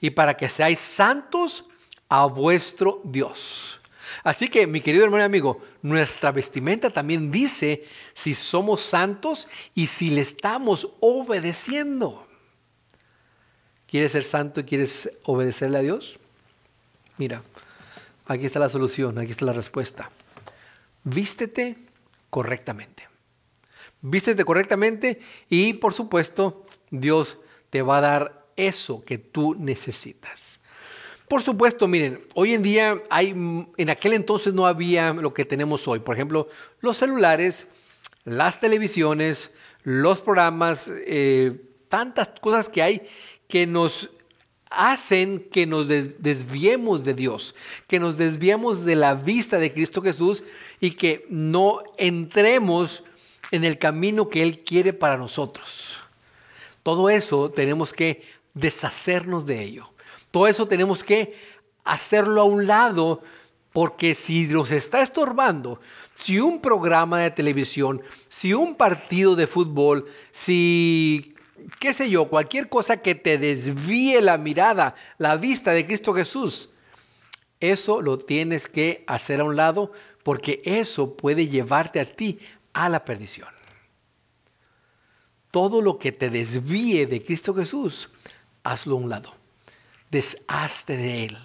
[0.00, 1.64] Y para que seáis santos,
[2.10, 3.78] a vuestro Dios.
[4.24, 9.86] Así que, mi querido hermano y amigo, nuestra vestimenta también dice si somos santos y
[9.86, 12.26] si le estamos obedeciendo.
[13.88, 16.18] ¿Quieres ser santo y quieres obedecerle a Dios?
[17.16, 17.42] Mira,
[18.26, 20.10] aquí está la solución, aquí está la respuesta.
[21.04, 21.76] Vístete
[22.28, 23.08] correctamente.
[24.02, 27.38] Vístete correctamente y por supuesto Dios
[27.70, 30.60] te va a dar eso que tú necesitas.
[31.28, 35.86] Por supuesto, miren, hoy en día hay, en aquel entonces no había lo que tenemos
[35.86, 36.00] hoy.
[36.00, 36.48] Por ejemplo,
[36.80, 37.68] los celulares,
[38.24, 39.52] las televisiones,
[39.84, 41.56] los programas, eh,
[41.88, 43.08] tantas cosas que hay
[43.46, 44.10] que nos
[44.70, 47.54] hacen que nos desviemos de Dios,
[47.88, 50.44] que nos desviemos de la vista de Cristo Jesús
[50.80, 53.02] y que no entremos
[53.50, 55.98] en el camino que Él quiere para nosotros.
[56.82, 58.22] Todo eso tenemos que
[58.54, 59.92] deshacernos de ello.
[60.30, 61.34] Todo eso tenemos que
[61.84, 63.22] hacerlo a un lado
[63.72, 65.80] porque si nos está estorbando,
[66.14, 71.34] si un programa de televisión, si un partido de fútbol, si,
[71.78, 76.70] qué sé yo, cualquier cosa que te desvíe la mirada, la vista de Cristo Jesús,
[77.60, 79.92] eso lo tienes que hacer a un lado
[80.22, 82.38] porque eso puede llevarte a ti
[82.72, 83.48] a la perdición.
[85.50, 88.08] Todo lo que te desvíe de Cristo Jesús,
[88.62, 89.40] hazlo a un lado
[90.10, 91.38] deshazte de él,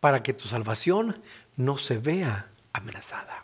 [0.00, 1.18] para que tu salvación
[1.56, 3.42] no se vea amenazada.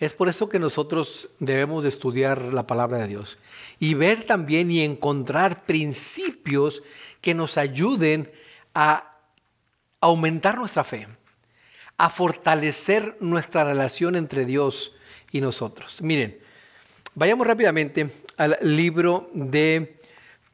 [0.00, 3.38] Es por eso que nosotros debemos de estudiar la palabra de Dios
[3.84, 6.82] y ver también y encontrar principios
[7.20, 8.32] que nos ayuden
[8.72, 9.18] a
[10.00, 11.06] aumentar nuestra fe,
[11.98, 14.94] a fortalecer nuestra relación entre Dios
[15.32, 16.00] y nosotros.
[16.00, 16.38] Miren,
[17.14, 20.00] vayamos rápidamente al libro de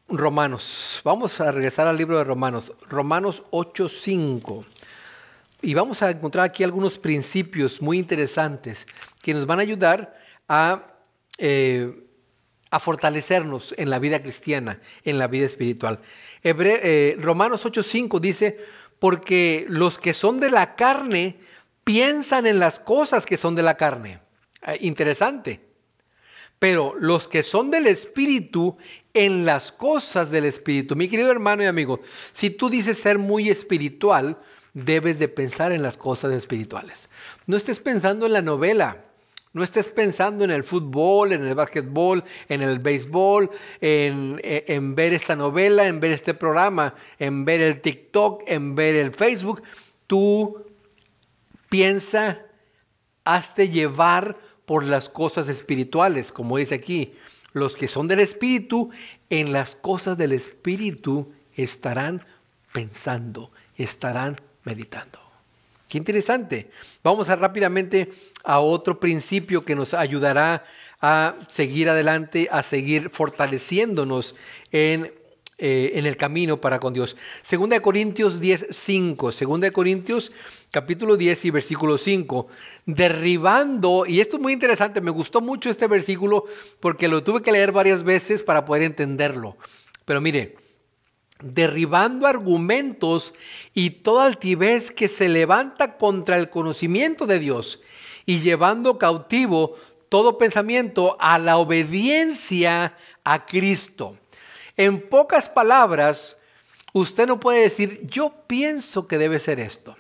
[0.09, 1.01] Romanos.
[1.05, 2.73] Vamos a regresar al libro de Romanos.
[2.89, 4.65] Romanos 8:5.
[5.63, 8.89] Y vamos a encontrar aquí algunos principios muy interesantes
[9.23, 10.83] que nos van a ayudar a,
[11.39, 12.10] eh,
[12.71, 16.01] a fortalecernos en la vida cristiana, en la vida espiritual.
[16.43, 18.59] Eh, Romanos 8:5 dice,
[18.99, 21.39] porque los que son de la carne
[21.85, 24.21] piensan en las cosas que son de la carne.
[24.67, 25.61] Eh, interesante.
[26.59, 28.77] Pero los que son del Espíritu
[29.15, 30.95] en las cosas del Espíritu.
[30.95, 32.01] Mi querido hermano y amigo,
[32.33, 34.37] si tú dices ser muy espiritual,
[34.75, 37.09] debes de pensar en las cosas espirituales.
[37.47, 39.03] No estés pensando en la novela,
[39.53, 45.13] no estés pensando en el fútbol, en el básquetbol, en el béisbol, en, en, ver
[45.13, 49.63] esta novela, en ver este programa, en ver el TikTok, en ver el Facebook.
[50.07, 50.65] Tú
[51.69, 52.41] piensa,
[53.25, 54.37] hazte llevar
[54.67, 57.15] por las cosas espirituales, como dice aquí.
[57.53, 58.91] Los que son del Espíritu,
[59.29, 62.25] en las cosas del Espíritu estarán
[62.73, 65.20] pensando, estarán meditando.
[65.91, 66.71] Qué interesante.
[67.03, 68.09] Vamos a rápidamente
[68.45, 70.65] a otro principio que nos ayudará
[71.03, 74.37] a seguir adelante, a seguir fortaleciéndonos
[74.71, 75.13] en
[75.63, 77.19] eh, en el camino para con Dios.
[77.43, 79.31] Segunda de Corintios 10, 5.
[79.31, 80.33] Segunda de Corintios
[80.71, 82.47] capítulo 10 y versículo 5.
[82.87, 86.47] Derribando, y esto es muy interesante, me gustó mucho este versículo
[86.81, 89.59] porque lo tuve que leer varias veces para poder entenderlo.
[90.07, 90.57] Pero mire,
[91.43, 93.35] derribando argumentos
[93.75, 97.83] y toda altivez que se levanta contra el conocimiento de Dios
[98.27, 99.77] y llevando cautivo
[100.09, 104.17] todo pensamiento a la obediencia a Cristo.
[104.77, 106.37] En pocas palabras,
[106.93, 109.97] usted no puede decir, yo pienso que debe ser esto.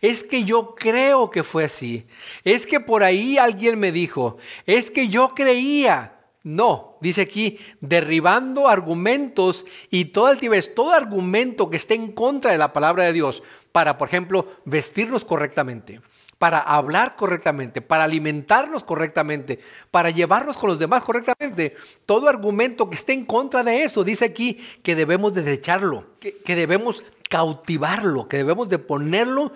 [0.00, 2.06] Es que yo creo que fue así.
[2.44, 4.36] Es que por ahí alguien me dijo.
[4.66, 6.14] Es que yo creía.
[6.44, 12.58] No, dice aquí, derribando argumentos y todo altivez, todo argumento que esté en contra de
[12.58, 16.00] la palabra de Dios para, por ejemplo, vestirnos correctamente
[16.42, 19.60] para hablar correctamente, para alimentarnos correctamente,
[19.92, 21.76] para llevarnos con los demás correctamente.
[22.04, 26.56] Todo argumento que esté en contra de eso dice aquí que debemos desecharlo, que, que
[26.56, 29.52] debemos cautivarlo, que debemos de ponerlo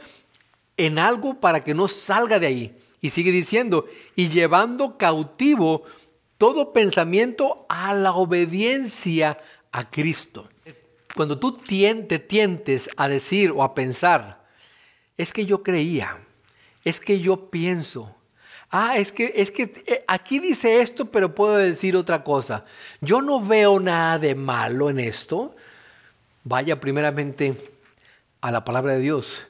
[0.76, 2.76] en algo para que no salga de ahí.
[3.00, 5.82] Y sigue diciendo, y llevando cautivo
[6.38, 9.38] todo pensamiento a la obediencia
[9.72, 10.48] a Cristo.
[11.14, 14.44] Cuando tú te tientes a decir o a pensar,
[15.16, 16.18] es que yo creía,
[16.84, 18.14] es que yo pienso.
[18.70, 22.64] Ah, es que, es que eh, aquí dice esto, pero puedo decir otra cosa.
[23.00, 25.54] Yo no veo nada de malo en esto.
[26.44, 27.54] Vaya primeramente
[28.40, 29.46] a la palabra de Dios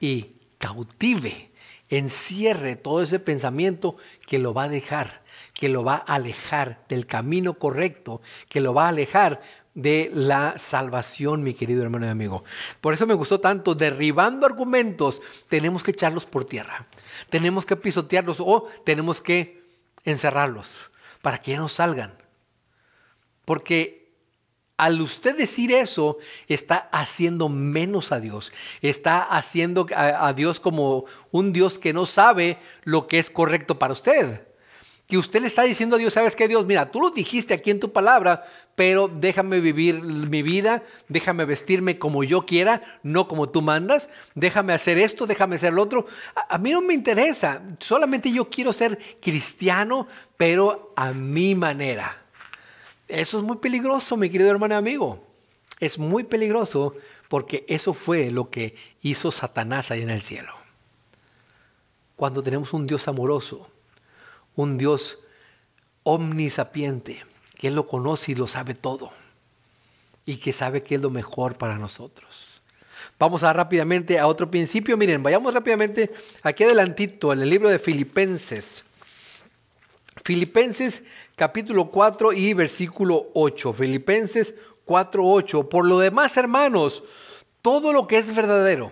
[0.00, 1.50] y cautive,
[1.90, 5.21] encierre todo ese pensamiento que lo va a dejar,
[5.62, 9.40] que lo va a alejar del camino correcto, que lo va a alejar
[9.74, 12.42] de la salvación, mi querido hermano y amigo.
[12.80, 16.84] Por eso me gustó tanto, derribando argumentos, tenemos que echarlos por tierra,
[17.30, 19.62] tenemos que pisotearlos o tenemos que
[20.04, 22.12] encerrarlos para que ya no salgan.
[23.44, 24.16] Porque
[24.78, 31.52] al usted decir eso, está haciendo menos a Dios, está haciendo a, Dios como un
[31.52, 34.40] Dios que no sabe lo que es correcto para usted
[35.12, 36.64] que usted le está diciendo a Dios, ¿sabes qué Dios?
[36.64, 41.98] Mira, tú lo dijiste aquí en tu palabra, pero déjame vivir mi vida, déjame vestirme
[41.98, 46.06] como yo quiera, no como tú mandas, déjame hacer esto, déjame hacer lo otro.
[46.48, 52.16] A, mí no me interesa, solamente yo quiero ser cristiano, pero a mi manera.
[53.06, 55.26] Eso es muy peligroso, mi querido hermano y amigo.
[55.78, 56.94] Es muy peligroso
[57.28, 60.54] porque eso fue lo que hizo Satanás ahí en el cielo.
[62.16, 63.68] Cuando tenemos un Dios amoroso,
[64.56, 65.18] un Dios
[66.02, 67.24] omnisapiente,
[67.58, 69.10] que Él lo conoce y lo sabe todo,
[70.24, 72.60] y que sabe que es lo mejor para nosotros.
[73.18, 74.96] Vamos a rápidamente a otro principio.
[74.96, 76.12] Miren, vayamos rápidamente
[76.42, 78.84] aquí adelantito en el libro de Filipenses.
[80.24, 81.04] Filipenses
[81.36, 83.72] capítulo 4 y versículo 8.
[83.72, 85.68] Filipenses 4, 8.
[85.68, 87.04] Por lo demás, hermanos,
[87.62, 88.90] todo lo que es verdadero,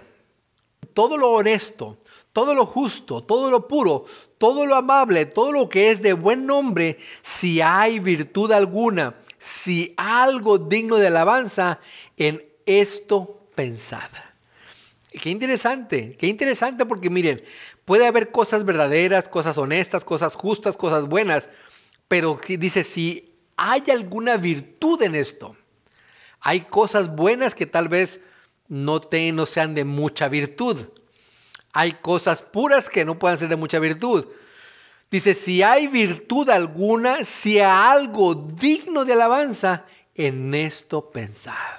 [0.94, 1.98] todo lo honesto,
[2.32, 4.04] todo lo justo, todo lo puro,
[4.38, 9.94] todo lo amable, todo lo que es de buen nombre, si hay virtud alguna, si
[9.96, 11.80] algo digno de alabanza,
[12.16, 14.34] en esto pensada.
[15.20, 17.42] Qué interesante, qué interesante porque miren,
[17.84, 21.48] puede haber cosas verdaderas, cosas honestas, cosas justas, cosas buenas,
[22.06, 25.56] pero dice, si hay alguna virtud en esto,
[26.40, 28.22] hay cosas buenas que tal vez
[28.68, 30.78] no, te, no sean de mucha virtud.
[31.72, 34.26] Hay cosas puras que no puedan ser de mucha virtud.
[35.10, 41.78] Dice, si hay virtud alguna, si hay algo digno de alabanza, en esto pensada.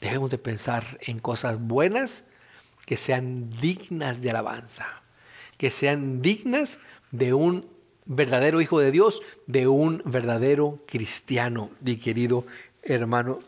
[0.00, 2.24] Debemos de pensar en cosas buenas
[2.86, 4.86] que sean dignas de alabanza,
[5.58, 7.66] que sean dignas de un
[8.06, 12.44] verdadero hijo de Dios, de un verdadero cristiano, mi querido
[12.82, 13.40] hermano,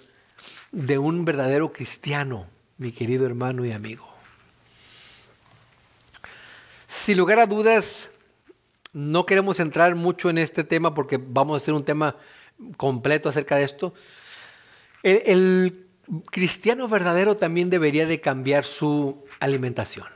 [0.73, 2.47] de un verdadero cristiano,
[2.79, 4.16] mi querido hermano y amigo.
[7.07, 8.11] Sin lugar a dudas,
[8.92, 12.16] no queremos entrar mucho en este tema porque vamos a hacer un tema
[12.77, 13.95] completo acerca de esto.
[15.05, 15.87] El,
[16.33, 20.09] cristiano verdadero también debería de cambiar su alimentación.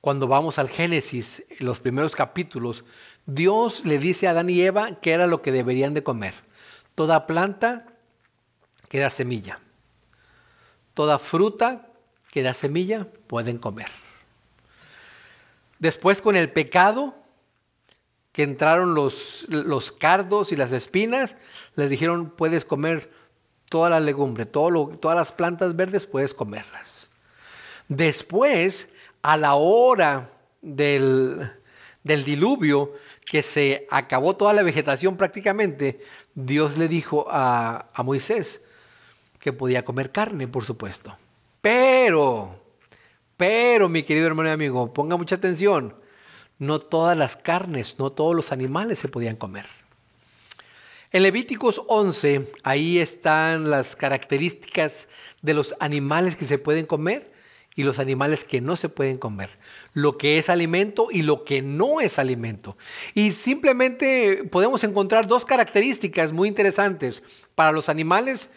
[0.00, 2.84] Cuando vamos al Génesis, los primeros capítulos,
[3.26, 6.34] Dios le dice a Adán y Eva que era lo que deberían de comer.
[6.94, 7.88] Toda planta
[8.88, 9.58] que da semilla.
[10.94, 11.88] Toda fruta
[12.30, 13.88] que da semilla pueden comer.
[15.82, 17.12] Después con el pecado,
[18.30, 21.34] que entraron los, los cardos y las espinas,
[21.74, 23.10] les dijeron, puedes comer
[23.68, 27.08] toda la legumbre, todas las plantas verdes puedes comerlas.
[27.88, 28.90] Después,
[29.22, 31.50] a la hora del,
[32.04, 32.92] del diluvio,
[33.26, 36.00] que se acabó toda la vegetación prácticamente,
[36.36, 38.60] Dios le dijo a, a Moisés
[39.40, 41.16] que podía comer carne, por supuesto.
[41.60, 42.61] Pero
[43.42, 45.96] pero, mi querido hermano y amigo, ponga mucha atención.
[46.60, 49.66] No todas las carnes, no todos los animales se podían comer.
[51.10, 55.08] En Levíticos 11, ahí están las características
[55.40, 57.32] de los animales que se pueden comer
[57.74, 59.50] y los animales que no se pueden comer.
[59.92, 62.76] Lo que es alimento y lo que no es alimento.
[63.12, 67.24] Y simplemente podemos encontrar dos características muy interesantes
[67.56, 68.52] para los animales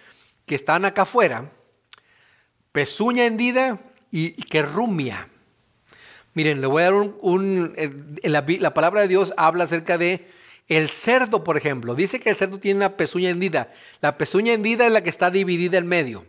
[0.45, 1.49] que están acá afuera.
[2.71, 3.79] Pezuña hendida
[4.11, 5.27] y, que rumia.
[6.33, 7.73] Miren, le voy a dar un...
[7.77, 10.27] Eh, la, palabra de Dios habla acerca de
[10.67, 11.95] el cerdo, por ejemplo.
[11.95, 13.71] Dice que el cerdo tiene una pezuña hendida.
[14.01, 16.25] La pezuña hendida es la que está dividida en medio.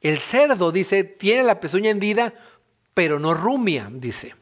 [0.00, 2.34] El cerdo, dice, tiene la pezuña hendida,
[2.94, 4.34] pero no rumia, dice.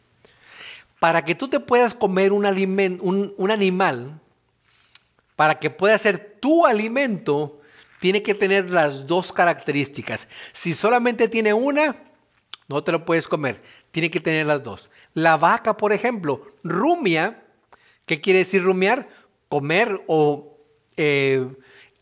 [0.99, 4.21] Para que tú te puedas comer un, un, un animal,
[5.37, 7.61] para que pueda ser tu alimento,
[8.01, 10.29] tiene que tener las dos características.
[10.53, 11.97] Si solamente tiene una,
[12.69, 13.61] no te lo puedes comer.
[13.91, 14.91] Tiene que tener las dos.
[15.15, 17.43] La vaca, por ejemplo, rumia.
[18.07, 19.09] ¿Qué quiere decir rumiar?
[19.49, 20.59] Comer o
[20.97, 21.47] eh,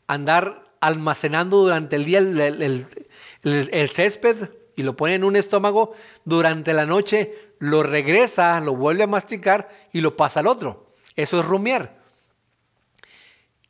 [0.09, 5.95] andar almacenando durante el día el, césped y lo pone en un estómago,
[6.25, 10.91] durante la noche lo regresa, lo vuelve a masticar y lo pasa al otro.
[11.15, 11.97] Eso es rumiar.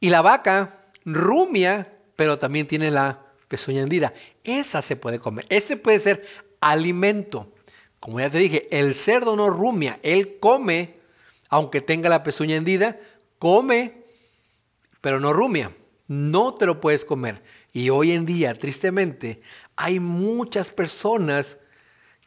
[0.00, 4.12] Y la vaca rumia, pero también tiene la pezuña hendida.
[4.42, 5.46] Esa se puede comer.
[5.48, 6.26] Ese puede ser
[6.60, 7.52] alimento.
[8.00, 10.94] Como ya te dije, el cerdo no rumia, él come,
[11.48, 12.98] aunque tenga la pezuña hendida,
[13.38, 14.04] come,
[15.00, 15.70] pero no rumia.
[16.08, 17.42] No te lo puedes comer.
[17.72, 19.40] Y hoy en día, tristemente,
[19.74, 21.58] hay muchas personas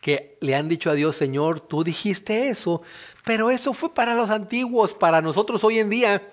[0.02, 2.82] que le han dicho a Dios, Señor, tú dijiste eso,
[3.26, 6.26] pero eso fue para los antiguos, para nosotros hoy en día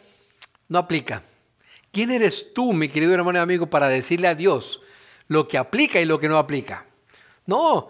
[0.68, 1.22] no aplica.
[1.90, 4.82] ¿Quién eres tú, mi querido hermano y amigo, para decirle a Dios
[5.28, 6.84] lo que aplica y lo que no aplica?
[7.46, 7.88] No,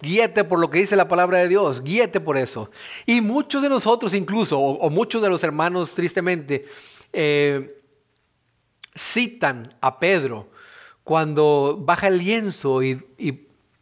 [0.00, 2.70] guíate por lo que dice la palabra de Dios, guíate por eso.
[3.06, 6.66] Y muchos de nosotros incluso, o, muchos de los hermanos tristemente,
[7.12, 7.78] eh,
[8.94, 10.48] citan a Pedro
[11.04, 13.02] cuando baja el lienzo y,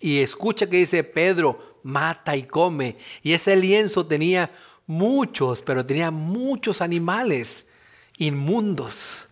[0.00, 2.96] escucha que dice Pedro, mata y come.
[3.24, 4.52] Y ese lienzo tenía
[4.86, 7.70] muchos, pero tenía muchos animales
[8.18, 9.26] inmundos.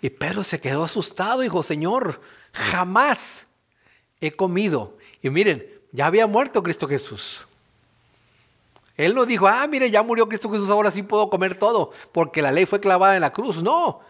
[0.00, 2.20] Y Pedro se quedó asustado y dijo, Señor,
[2.52, 3.46] jamás
[4.20, 4.96] he comido.
[5.24, 7.46] Y miren, ya había muerto Cristo Jesús.
[8.98, 12.42] Él no dijo, ah, mire, ya murió Cristo Jesús, ahora sí puedo comer todo, porque
[12.42, 13.62] la ley fue clavada en la cruz.
[13.62, 14.00] No,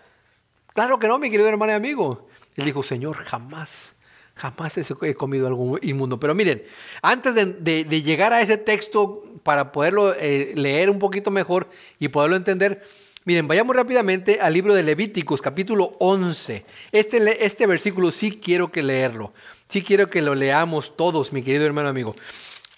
[0.75, 2.27] claro que no, mi querido hermano y amigo.
[2.57, 3.93] Él dijo, Señor, jamás,
[4.35, 6.19] jamás he comido algo inmundo.
[6.19, 6.65] Pero miren,
[7.01, 11.69] antes de, llegar a ese texto para poderlo eh, leer un poquito mejor
[12.01, 12.83] y poderlo entender,
[13.25, 16.67] miren, vayamos rápidamente al libro de Levíticos, capítulo 11.
[16.91, 19.33] Este, este versículo sí quiero que leerlo.
[19.69, 22.15] Sí quiero que lo leamos todos, mi querido hermano amigo.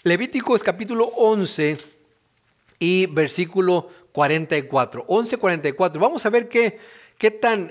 [0.03, 1.77] Levíticos capítulo 11
[2.79, 5.05] y versículo 44.
[5.07, 6.01] 11, 44.
[6.01, 6.79] Vamos a ver qué,
[7.19, 7.71] qué tan...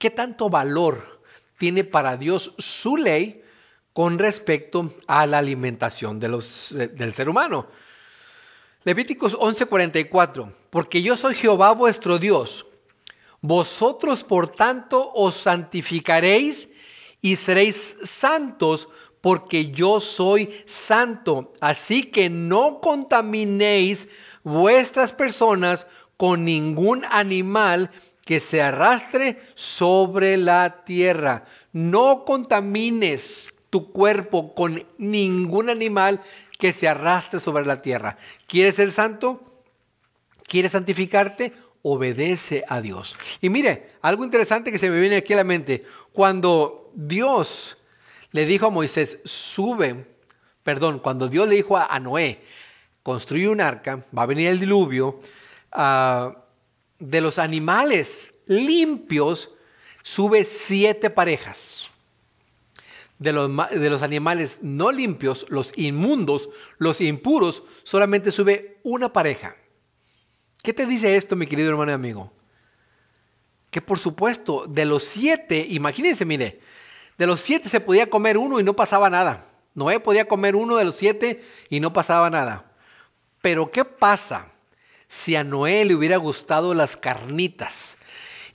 [0.00, 1.20] ¿Qué tanto valor
[1.58, 3.44] tiene para Dios su ley
[3.92, 7.66] con respecto a la alimentación de los, del ser humano?
[8.84, 12.64] Levíticos 11:44, porque yo soy Jehová vuestro Dios.
[13.42, 16.72] Vosotros por tanto os santificaréis
[17.20, 18.88] y seréis santos
[19.20, 21.52] porque yo soy santo.
[21.60, 24.10] Así que no contaminéis
[24.42, 27.90] vuestras personas con ningún animal
[28.24, 31.44] que se arrastre sobre la tierra.
[31.72, 36.20] No contamines tu cuerpo con ningún animal
[36.58, 38.16] que se arrastre sobre la tierra.
[38.46, 39.42] ¿Quieres ser santo?
[40.46, 41.52] ¿Quieres santificarte?
[41.82, 43.16] Obedece a Dios.
[43.40, 45.84] Y mire, algo interesante que se me viene aquí a la mente.
[46.12, 47.76] Cuando Dios
[48.32, 50.06] le dijo a Moisés, sube,
[50.62, 52.40] perdón, cuando Dios le dijo a, Noé,
[53.02, 55.20] construye un arca, va a venir el diluvio,
[55.74, 56.32] uh,
[56.98, 59.50] de los animales limpios
[60.02, 61.86] sube siete parejas.
[63.18, 69.54] De los, de los, animales no limpios, los inmundos, los impuros, solamente sube una pareja.
[70.62, 72.32] ¿Qué te dice esto, mi querido hermano y amigo?
[73.70, 76.60] Que por supuesto, de los siete, imagínense, mire,
[77.20, 79.44] de los siete se podía comer uno y no pasaba nada.
[79.74, 82.64] Noé podía comer uno de los siete y no pasaba nada.
[83.42, 84.46] Pero ¿qué pasa
[85.06, 87.98] si a Noé le hubiera gustado las carnitas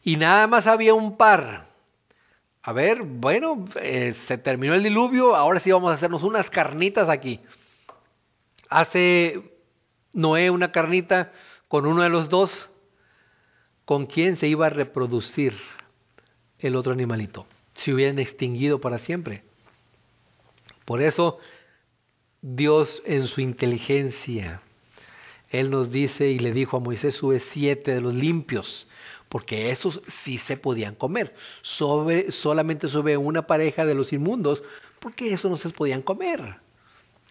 [0.04, 1.68] y nada más había un par.
[2.64, 7.08] A ver, bueno, eh, se terminó el diluvio, ahora sí vamos a hacernos unas carnitas
[7.08, 7.40] aquí.
[8.70, 9.44] Hace
[10.14, 11.32] Noé una carnita
[11.68, 12.70] con uno de los dos.
[13.86, 15.54] ¿Con quién se iba a reproducir
[16.58, 17.46] el otro animalito?
[17.76, 19.44] Se hubieran extinguido para siempre.
[20.86, 21.38] Por eso
[22.42, 24.62] Dios en su inteligencia
[25.60, 28.88] él nos dice y le dijo a Moisés, sube siete de los limpios,
[29.30, 31.34] porque esos sí se podían comer.
[31.62, 34.64] Solamente sube una pareja de los inmundos,
[35.00, 36.58] porque esos no se podían comer.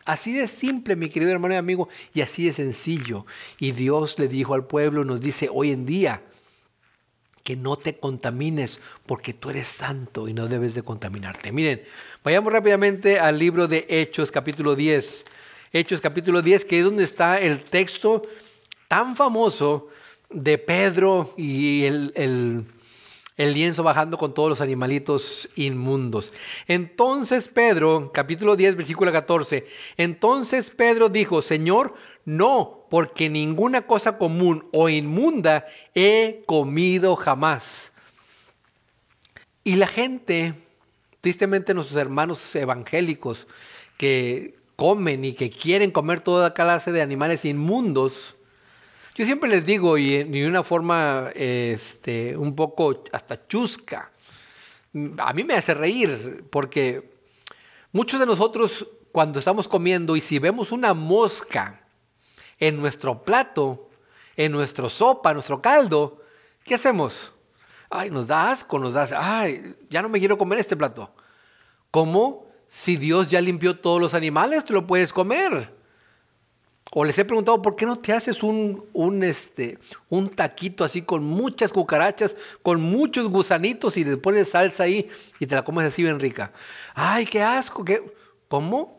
[0.05, 3.27] Así de simple, mi querido hermano y amigo, y así de sencillo.
[3.59, 6.23] Y Dios le dijo al pueblo, nos dice hoy en día,
[7.45, 11.53] que no te contamines, porque tú eres santo y no debes de contaminarte.
[11.53, 11.83] Miren,
[12.25, 15.27] vayamos rápidamente al libro de Hechos, capítulo 10.
[15.75, 18.23] Hechos capítulo 10, que es donde está el texto
[18.89, 19.89] tan famoso
[20.31, 22.65] de Pedro y el,
[23.37, 26.33] lienzo bajando con todos los animalitos inmundos.
[26.69, 29.67] Entonces Pedro, capítulo 10, versículo 14,
[29.97, 37.93] entonces Pedro dijo, Señor, no, porque ninguna cosa común o inmunda he comido jamás.
[39.65, 40.55] Y la gente,
[41.21, 43.47] tristemente nuestros hermanos evangélicos,
[43.97, 48.37] que comen y que quieren comer toda clase de animales inmundos,
[49.15, 54.11] yo siempre les digo, y de una forma este, un poco hasta chusca,
[55.19, 57.15] a mí me hace reír, porque
[57.95, 61.81] Muchos de nosotros cuando estamos comiendo y si vemos una mosca
[62.59, 63.89] en nuestro plato,
[64.37, 66.21] en nuestra sopa, en nuestro caldo,
[66.65, 67.33] ¿qué hacemos?
[67.91, 71.09] Ay, nos da asco, nos da, ay, ya no me quiero comer este plato.
[71.93, 72.49] ¿Cómo?
[72.67, 75.73] Si Dios ya limpió todos los animales, te lo puedes comer.
[76.97, 79.79] O les he preguntado, ¿por qué no te haces un, un, este,
[80.09, 85.47] un taquito así con muchas cucarachas, con muchos gusanitos y le pones salsa ahí y
[85.47, 86.53] te la comes así bien rica?
[86.95, 88.01] Ay, qué asco, qué...
[88.47, 88.97] ¿Cómo?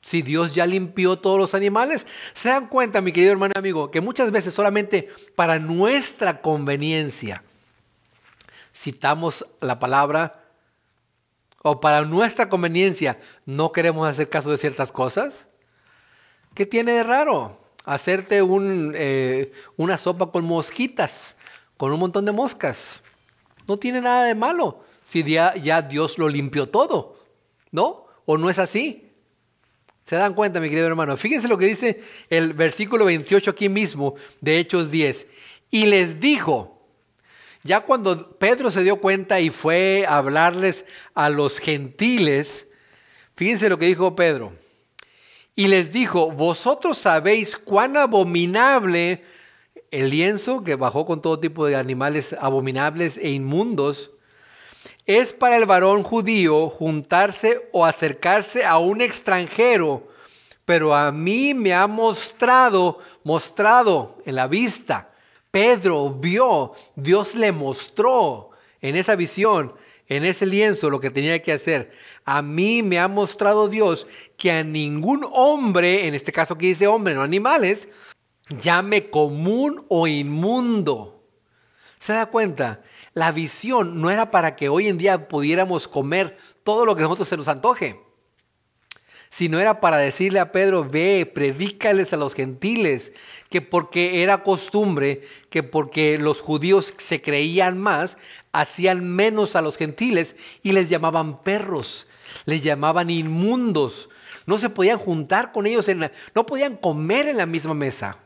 [0.00, 2.06] Si Dios ya limpió todos los animales.
[2.32, 7.42] ¿Se dan cuenta, mi querido hermano y amigo, que muchas veces solamente para nuestra conveniencia
[8.74, 10.42] citamos la palabra
[11.62, 15.48] o para nuestra conveniencia no queremos hacer caso de ciertas cosas?
[16.56, 17.54] ¿Qué tiene de raro?
[17.84, 21.36] Hacerte eh, una sopa con mosquitas,
[21.76, 23.02] con un montón de moscas.
[23.68, 27.20] No tiene nada de malo si ya, ya Dios lo limpió todo,
[27.72, 28.06] ¿no?
[28.24, 29.12] ¿O no es así?
[30.06, 31.18] ¿Se dan cuenta, mi querido hermano?
[31.18, 35.26] Fíjense lo que dice el versículo 28 aquí mismo de Hechos 10.
[35.70, 36.80] Y les dijo,
[37.64, 42.68] ya cuando Pedro se dio cuenta y fue a hablarles a los gentiles,
[43.34, 44.52] fíjense lo que dijo Pedro.
[45.56, 49.24] Y les dijo, vosotros sabéis cuán abominable
[49.90, 54.10] el lienzo que bajó con todo tipo de animales abominables e inmundos
[55.06, 60.06] es para el varón judío juntarse o acercarse a un extranjero,
[60.64, 65.08] pero a mí me ha mostrado, mostrado en la vista.
[65.50, 68.50] Pedro vio, Dios le mostró
[68.82, 69.72] en esa visión,
[70.08, 71.90] en ese lienzo, lo que tenía que hacer.
[72.24, 76.86] A mí me ha mostrado Dios que a ningún hombre, en este caso que dice
[76.86, 77.88] hombre, no animales,
[78.60, 81.24] llame común o inmundo.
[81.98, 82.82] ¿Se da cuenta?
[83.14, 87.04] La visión no era para que hoy en día pudiéramos comer todo lo que a
[87.04, 88.05] nosotros se nos antoje
[89.36, 93.12] sino era para decirle a Pedro, ve, predícales a los gentiles,
[93.50, 95.20] que porque era costumbre,
[95.50, 98.16] que porque los judíos se creían más,
[98.52, 102.06] hacían menos a los gentiles y les llamaban perros,
[102.46, 104.08] les llamaban inmundos,
[104.46, 108.16] no se podían juntar con ellos, en no podían comer en la misma mesa.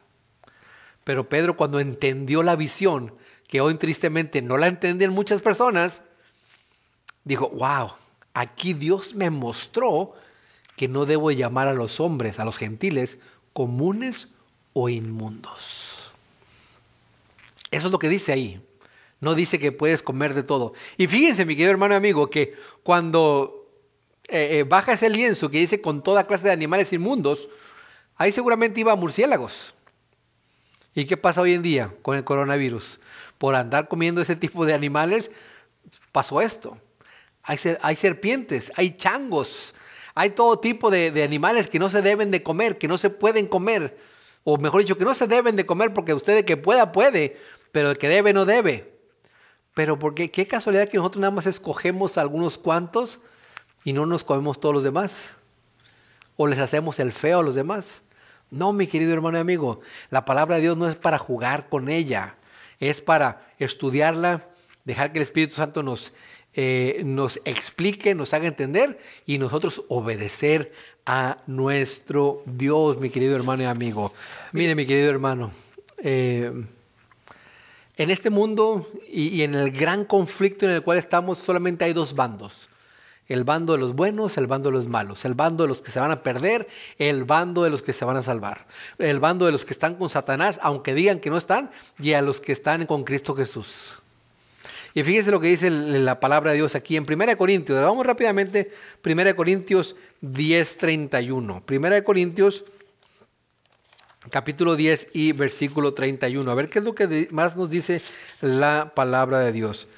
[1.02, 3.12] Pero Pedro cuando entendió la visión,
[3.48, 6.02] que hoy tristemente no la entienden muchas personas,
[7.24, 7.94] dijo, wow,
[8.32, 10.14] aquí Dios me mostró
[10.80, 13.18] que no debo llamar a los hombres, a los gentiles,
[13.52, 14.36] comunes
[14.72, 16.08] o inmundos.
[17.70, 18.58] Eso es lo que dice ahí.
[19.20, 20.72] No dice que puedes comer de todo.
[20.96, 23.68] Y fíjense, mi querido hermano amigo, que cuando
[24.28, 27.50] eh, eh, baja ese lienzo que dice con toda clase de animales inmundos,
[28.16, 29.74] ahí seguramente iba murciélagos.
[30.94, 33.00] ¿Y qué pasa hoy en día con el coronavirus?
[33.36, 35.30] Por andar comiendo ese tipo de animales,
[36.10, 36.78] pasó esto.
[37.42, 39.74] Hay serpientes, hay changos,
[40.14, 43.46] hay todo tipo de, animales que no se deben de comer, que no se pueden
[43.46, 43.96] comer.
[44.44, 47.36] O mejor dicho, que no se deben de comer porque usted de que pueda, puede,
[47.72, 48.98] pero el que debe, no debe.
[49.74, 53.20] Pero porque qué casualidad que nosotros nada más escogemos algunos cuantos
[53.84, 55.34] y no nos comemos todos los demás.
[56.36, 58.02] O les hacemos el feo a los demás.
[58.50, 59.80] No, mi querido hermano y amigo,
[60.10, 62.34] la palabra de Dios no es para jugar con ella,
[62.80, 64.48] es para estudiarla,
[64.84, 66.12] dejar que el Espíritu Santo nos
[66.54, 70.72] eh, nos explique, nos haga entender y nosotros obedecer
[71.06, 74.12] a nuestro Dios, mi querido hermano y amigo.
[74.52, 75.52] Mire, mi querido hermano,
[76.02, 76.52] eh,
[77.96, 81.92] en este mundo y, y en el gran conflicto en el cual estamos solamente hay
[81.92, 82.68] dos bandos.
[83.28, 85.24] El bando de los buenos, el bando de los malos.
[85.24, 86.66] El bando de los que se van a perder,
[86.98, 88.66] el bando de los que se van a salvar.
[88.98, 91.70] El bando de los que están con Satanás, aunque digan que no están,
[92.00, 93.98] y a los que están con Cristo Jesús.
[94.94, 97.80] Y fíjese lo que dice la palabra de Dios aquí en 1 Corintios.
[97.80, 98.70] Vamos rápidamente,
[99.04, 101.62] 1 Corintios 10, 31.
[101.68, 102.64] 1 Corintios
[104.28, 106.50] capítulo 10 y versículo 31.
[106.50, 108.00] A ver qué es lo que más nos dice
[108.40, 109.88] la palabra de Dios.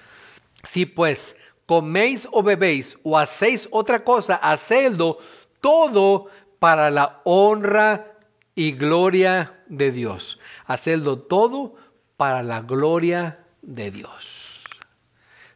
[0.64, 1.36] Si pues
[1.66, 5.18] coméis o bebéis o hacéis otra cosa, hacedlo
[5.61, 6.26] todo
[6.59, 8.18] para la honra
[8.55, 10.38] y gloria de Dios.
[10.66, 11.74] Hacedlo todo
[12.16, 14.41] para la gloria de Dios.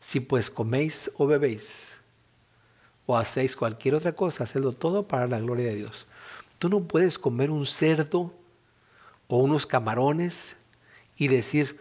[0.06, 1.96] Si pues coméis o bebéis
[3.06, 6.06] o hacéis cualquier otra cosa, hacedlo todo para la gloria de Dios.
[6.60, 8.32] Tú no puedes comer un cerdo
[9.26, 10.54] o unos camarones
[11.16, 11.76] y decir,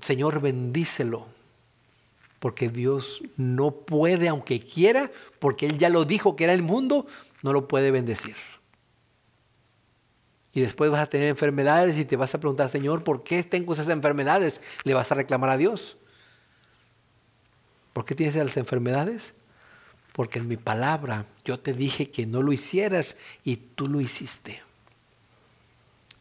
[0.00, 1.28] Señor, bendícelo.
[2.40, 7.06] Porque Dios no puede, aunque quiera, porque Él ya lo dijo que era el mundo,
[7.42, 8.34] no lo puede bendecir.
[10.54, 13.74] Y después vas a tener enfermedades y te vas a preguntar, Señor, ¿por qué tengo
[13.74, 14.60] esas enfermedades?
[14.82, 15.98] Le vas a reclamar a Dios.
[17.94, 19.32] ¿Por qué tienes las enfermedades?
[20.14, 24.62] porque en mi palabra yo te dije que no lo hicieras y tú lo hiciste.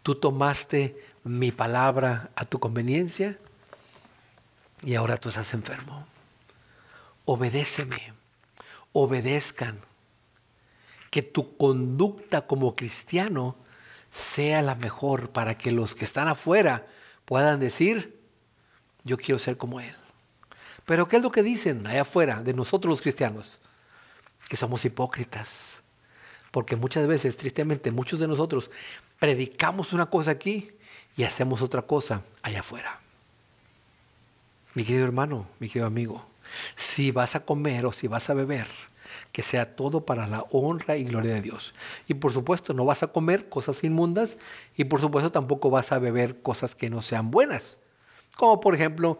[0.01, 3.37] Tú tomaste mi palabra a tu conveniencia
[4.83, 6.07] y ahora tú estás enfermo.
[7.25, 8.13] Obedéceme,
[8.93, 9.79] obedezcan.
[11.11, 13.55] Que tu conducta como cristiano
[14.11, 16.83] sea la mejor para que los que están afuera
[17.25, 18.19] puedan decir,
[19.03, 19.95] yo quiero ser como Él.
[20.85, 23.59] Pero ¿qué es lo que dicen allá afuera de nosotros los cristianos?
[24.47, 25.81] Que somos hipócritas.
[26.51, 28.69] Porque muchas veces, tristemente, muchos de nosotros
[29.19, 30.71] predicamos una cosa aquí
[31.17, 32.99] y hacemos otra cosa allá afuera.
[34.75, 36.25] Mi querido hermano, mi querido amigo,
[36.75, 38.67] si vas a comer o si vas a beber,
[39.31, 41.73] que sea todo para la honra y gloria de Dios.
[42.07, 44.37] Y por supuesto, no vas a comer cosas inmundas
[44.77, 47.77] y por supuesto tampoco vas a beber cosas que no sean buenas.
[48.35, 49.19] Como por ejemplo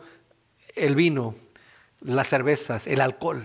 [0.76, 1.36] el vino,
[2.04, 3.42] las cervezas, el alcohol.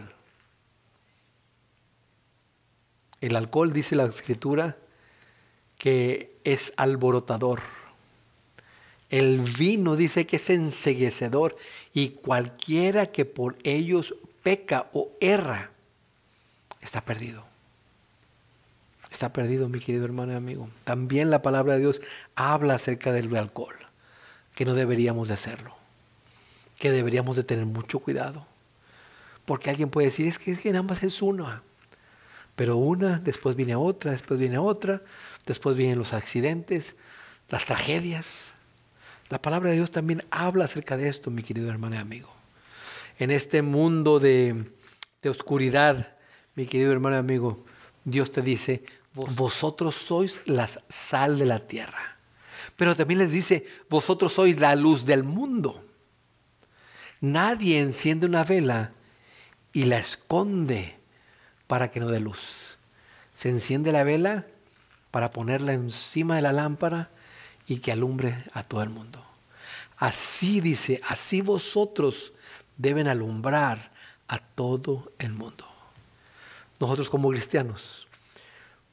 [3.20, 4.76] El alcohol, dice la escritura,
[5.78, 7.60] que es alborotador.
[9.10, 11.56] El vino dice que es enseguecedor
[11.94, 15.70] y cualquiera que por ellos peca o erra,
[16.82, 17.44] está perdido.
[19.10, 20.68] Está perdido, mi querido hermano y amigo.
[20.84, 22.02] También la palabra de Dios
[22.34, 23.74] habla acerca del alcohol,
[24.54, 25.74] que no deberíamos de hacerlo,
[26.78, 28.46] que deberíamos de tener mucho cuidado.
[29.44, 31.62] Porque alguien puede decir, es que, es que nada más es una.
[32.54, 35.00] Pero una, después viene otra, después viene otra,
[35.46, 36.94] después vienen los accidentes,
[37.48, 38.52] las tragedias.
[39.30, 42.28] La palabra de Dios también habla acerca de esto, mi querido hermano y amigo.
[43.18, 44.64] En este mundo de,
[45.22, 46.14] de oscuridad,
[46.54, 47.64] mi querido hermano y amigo,
[48.04, 52.16] Dios te dice, vosotros sois la sal de la tierra.
[52.76, 55.87] Pero también les dice, vosotros sois la luz del mundo.
[57.20, 58.92] Nadie enciende una vela
[59.72, 60.96] y la esconde
[61.66, 62.76] para que no dé luz.
[63.36, 64.46] Se enciende la vela
[65.10, 67.08] para ponerla encima de la lámpara
[67.66, 69.22] y que alumbre a todo el mundo.
[69.96, 72.32] Así dice, así vosotros
[72.76, 73.90] deben alumbrar
[74.28, 75.68] a todo el mundo
[76.80, 78.06] nosotros como cristianos,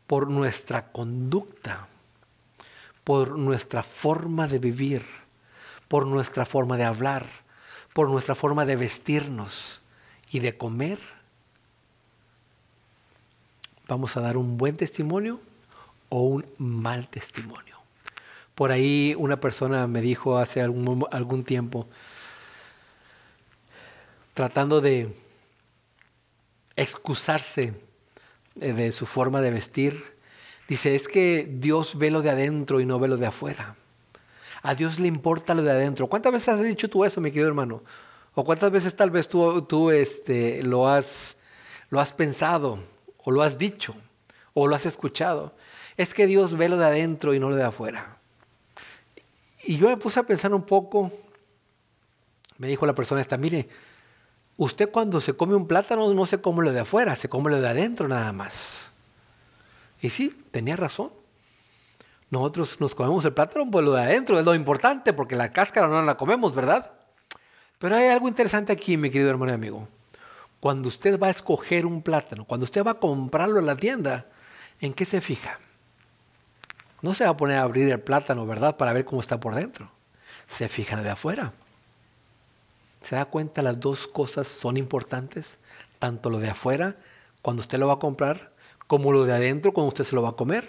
[0.07, 1.87] por nuestra conducta,
[3.03, 5.03] por nuestra forma de vivir,
[5.87, 7.25] por nuestra forma de hablar,
[7.95, 9.79] por nuestra forma de vestirnos
[10.29, 10.99] y de comer,
[13.87, 15.39] vamos a dar un buen testimonio
[16.09, 17.77] o un mal testimonio.
[18.53, 21.87] Por ahí una persona me dijo hace algún, tiempo,
[24.33, 25.15] tratando de
[26.75, 27.73] excusarse
[28.59, 30.03] eh, de su forma de vestir.
[30.67, 33.77] Dice, es que Dios ve lo de adentro y no ve lo de afuera.
[34.65, 36.07] A Dios le importa lo de adentro.
[36.07, 37.81] ¿Cuántas veces has dicho tú eso, mi querido hermano?
[38.33, 41.37] ¿O cuántas veces tal vez tú, tú este, lo, has,
[41.89, 42.79] lo has pensado
[43.23, 43.95] o lo has dicho
[44.53, 45.53] o lo has escuchado?
[45.97, 48.17] Es que Dios ve lo de adentro y no lo de afuera.
[49.63, 51.11] Y yo me puse a pensar un poco,
[52.57, 53.69] me dijo la persona esta, mire,
[54.57, 57.59] Usted cuando se come un plátano no se come lo de afuera, se come lo
[57.59, 58.91] de adentro nada más.
[60.01, 61.11] Y sí, tenía razón.
[62.29, 65.87] Nosotros nos comemos el plátano, pues lo de adentro es lo importante, porque la cáscara
[65.87, 66.91] no la comemos, ¿verdad?
[67.79, 69.87] Pero hay algo interesante aquí, mi querido hermano y amigo.
[70.59, 74.25] Cuando usted va a escoger un plátano, cuando usted va a comprarlo en la tienda,
[74.81, 75.59] ¿en qué se fija?
[77.01, 78.77] No se va a poner a abrir el plátano, ¿verdad?
[78.77, 79.89] Para ver cómo está por dentro.
[80.47, 81.53] Se fija de afuera.
[83.03, 85.59] ¿Se da cuenta las dos cosas son importantes?
[85.99, 86.95] Tanto lo de afuera,
[87.43, 88.51] cuando usted lo va a comprar,
[88.87, 90.67] como lo de adentro, cuando usted se lo va a comer.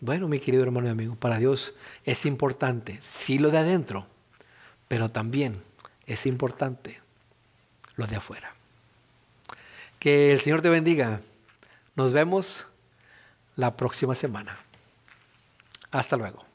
[0.00, 1.72] Bueno, mi querido hermano y amigo, para Dios
[2.04, 4.06] es importante, sí lo de adentro,
[4.88, 5.62] pero también
[6.06, 7.00] es importante
[7.96, 8.52] lo de afuera.
[9.98, 11.20] Que el Señor te bendiga.
[11.94, 12.66] Nos vemos
[13.56, 14.56] la próxima semana.
[15.90, 16.45] Hasta luego.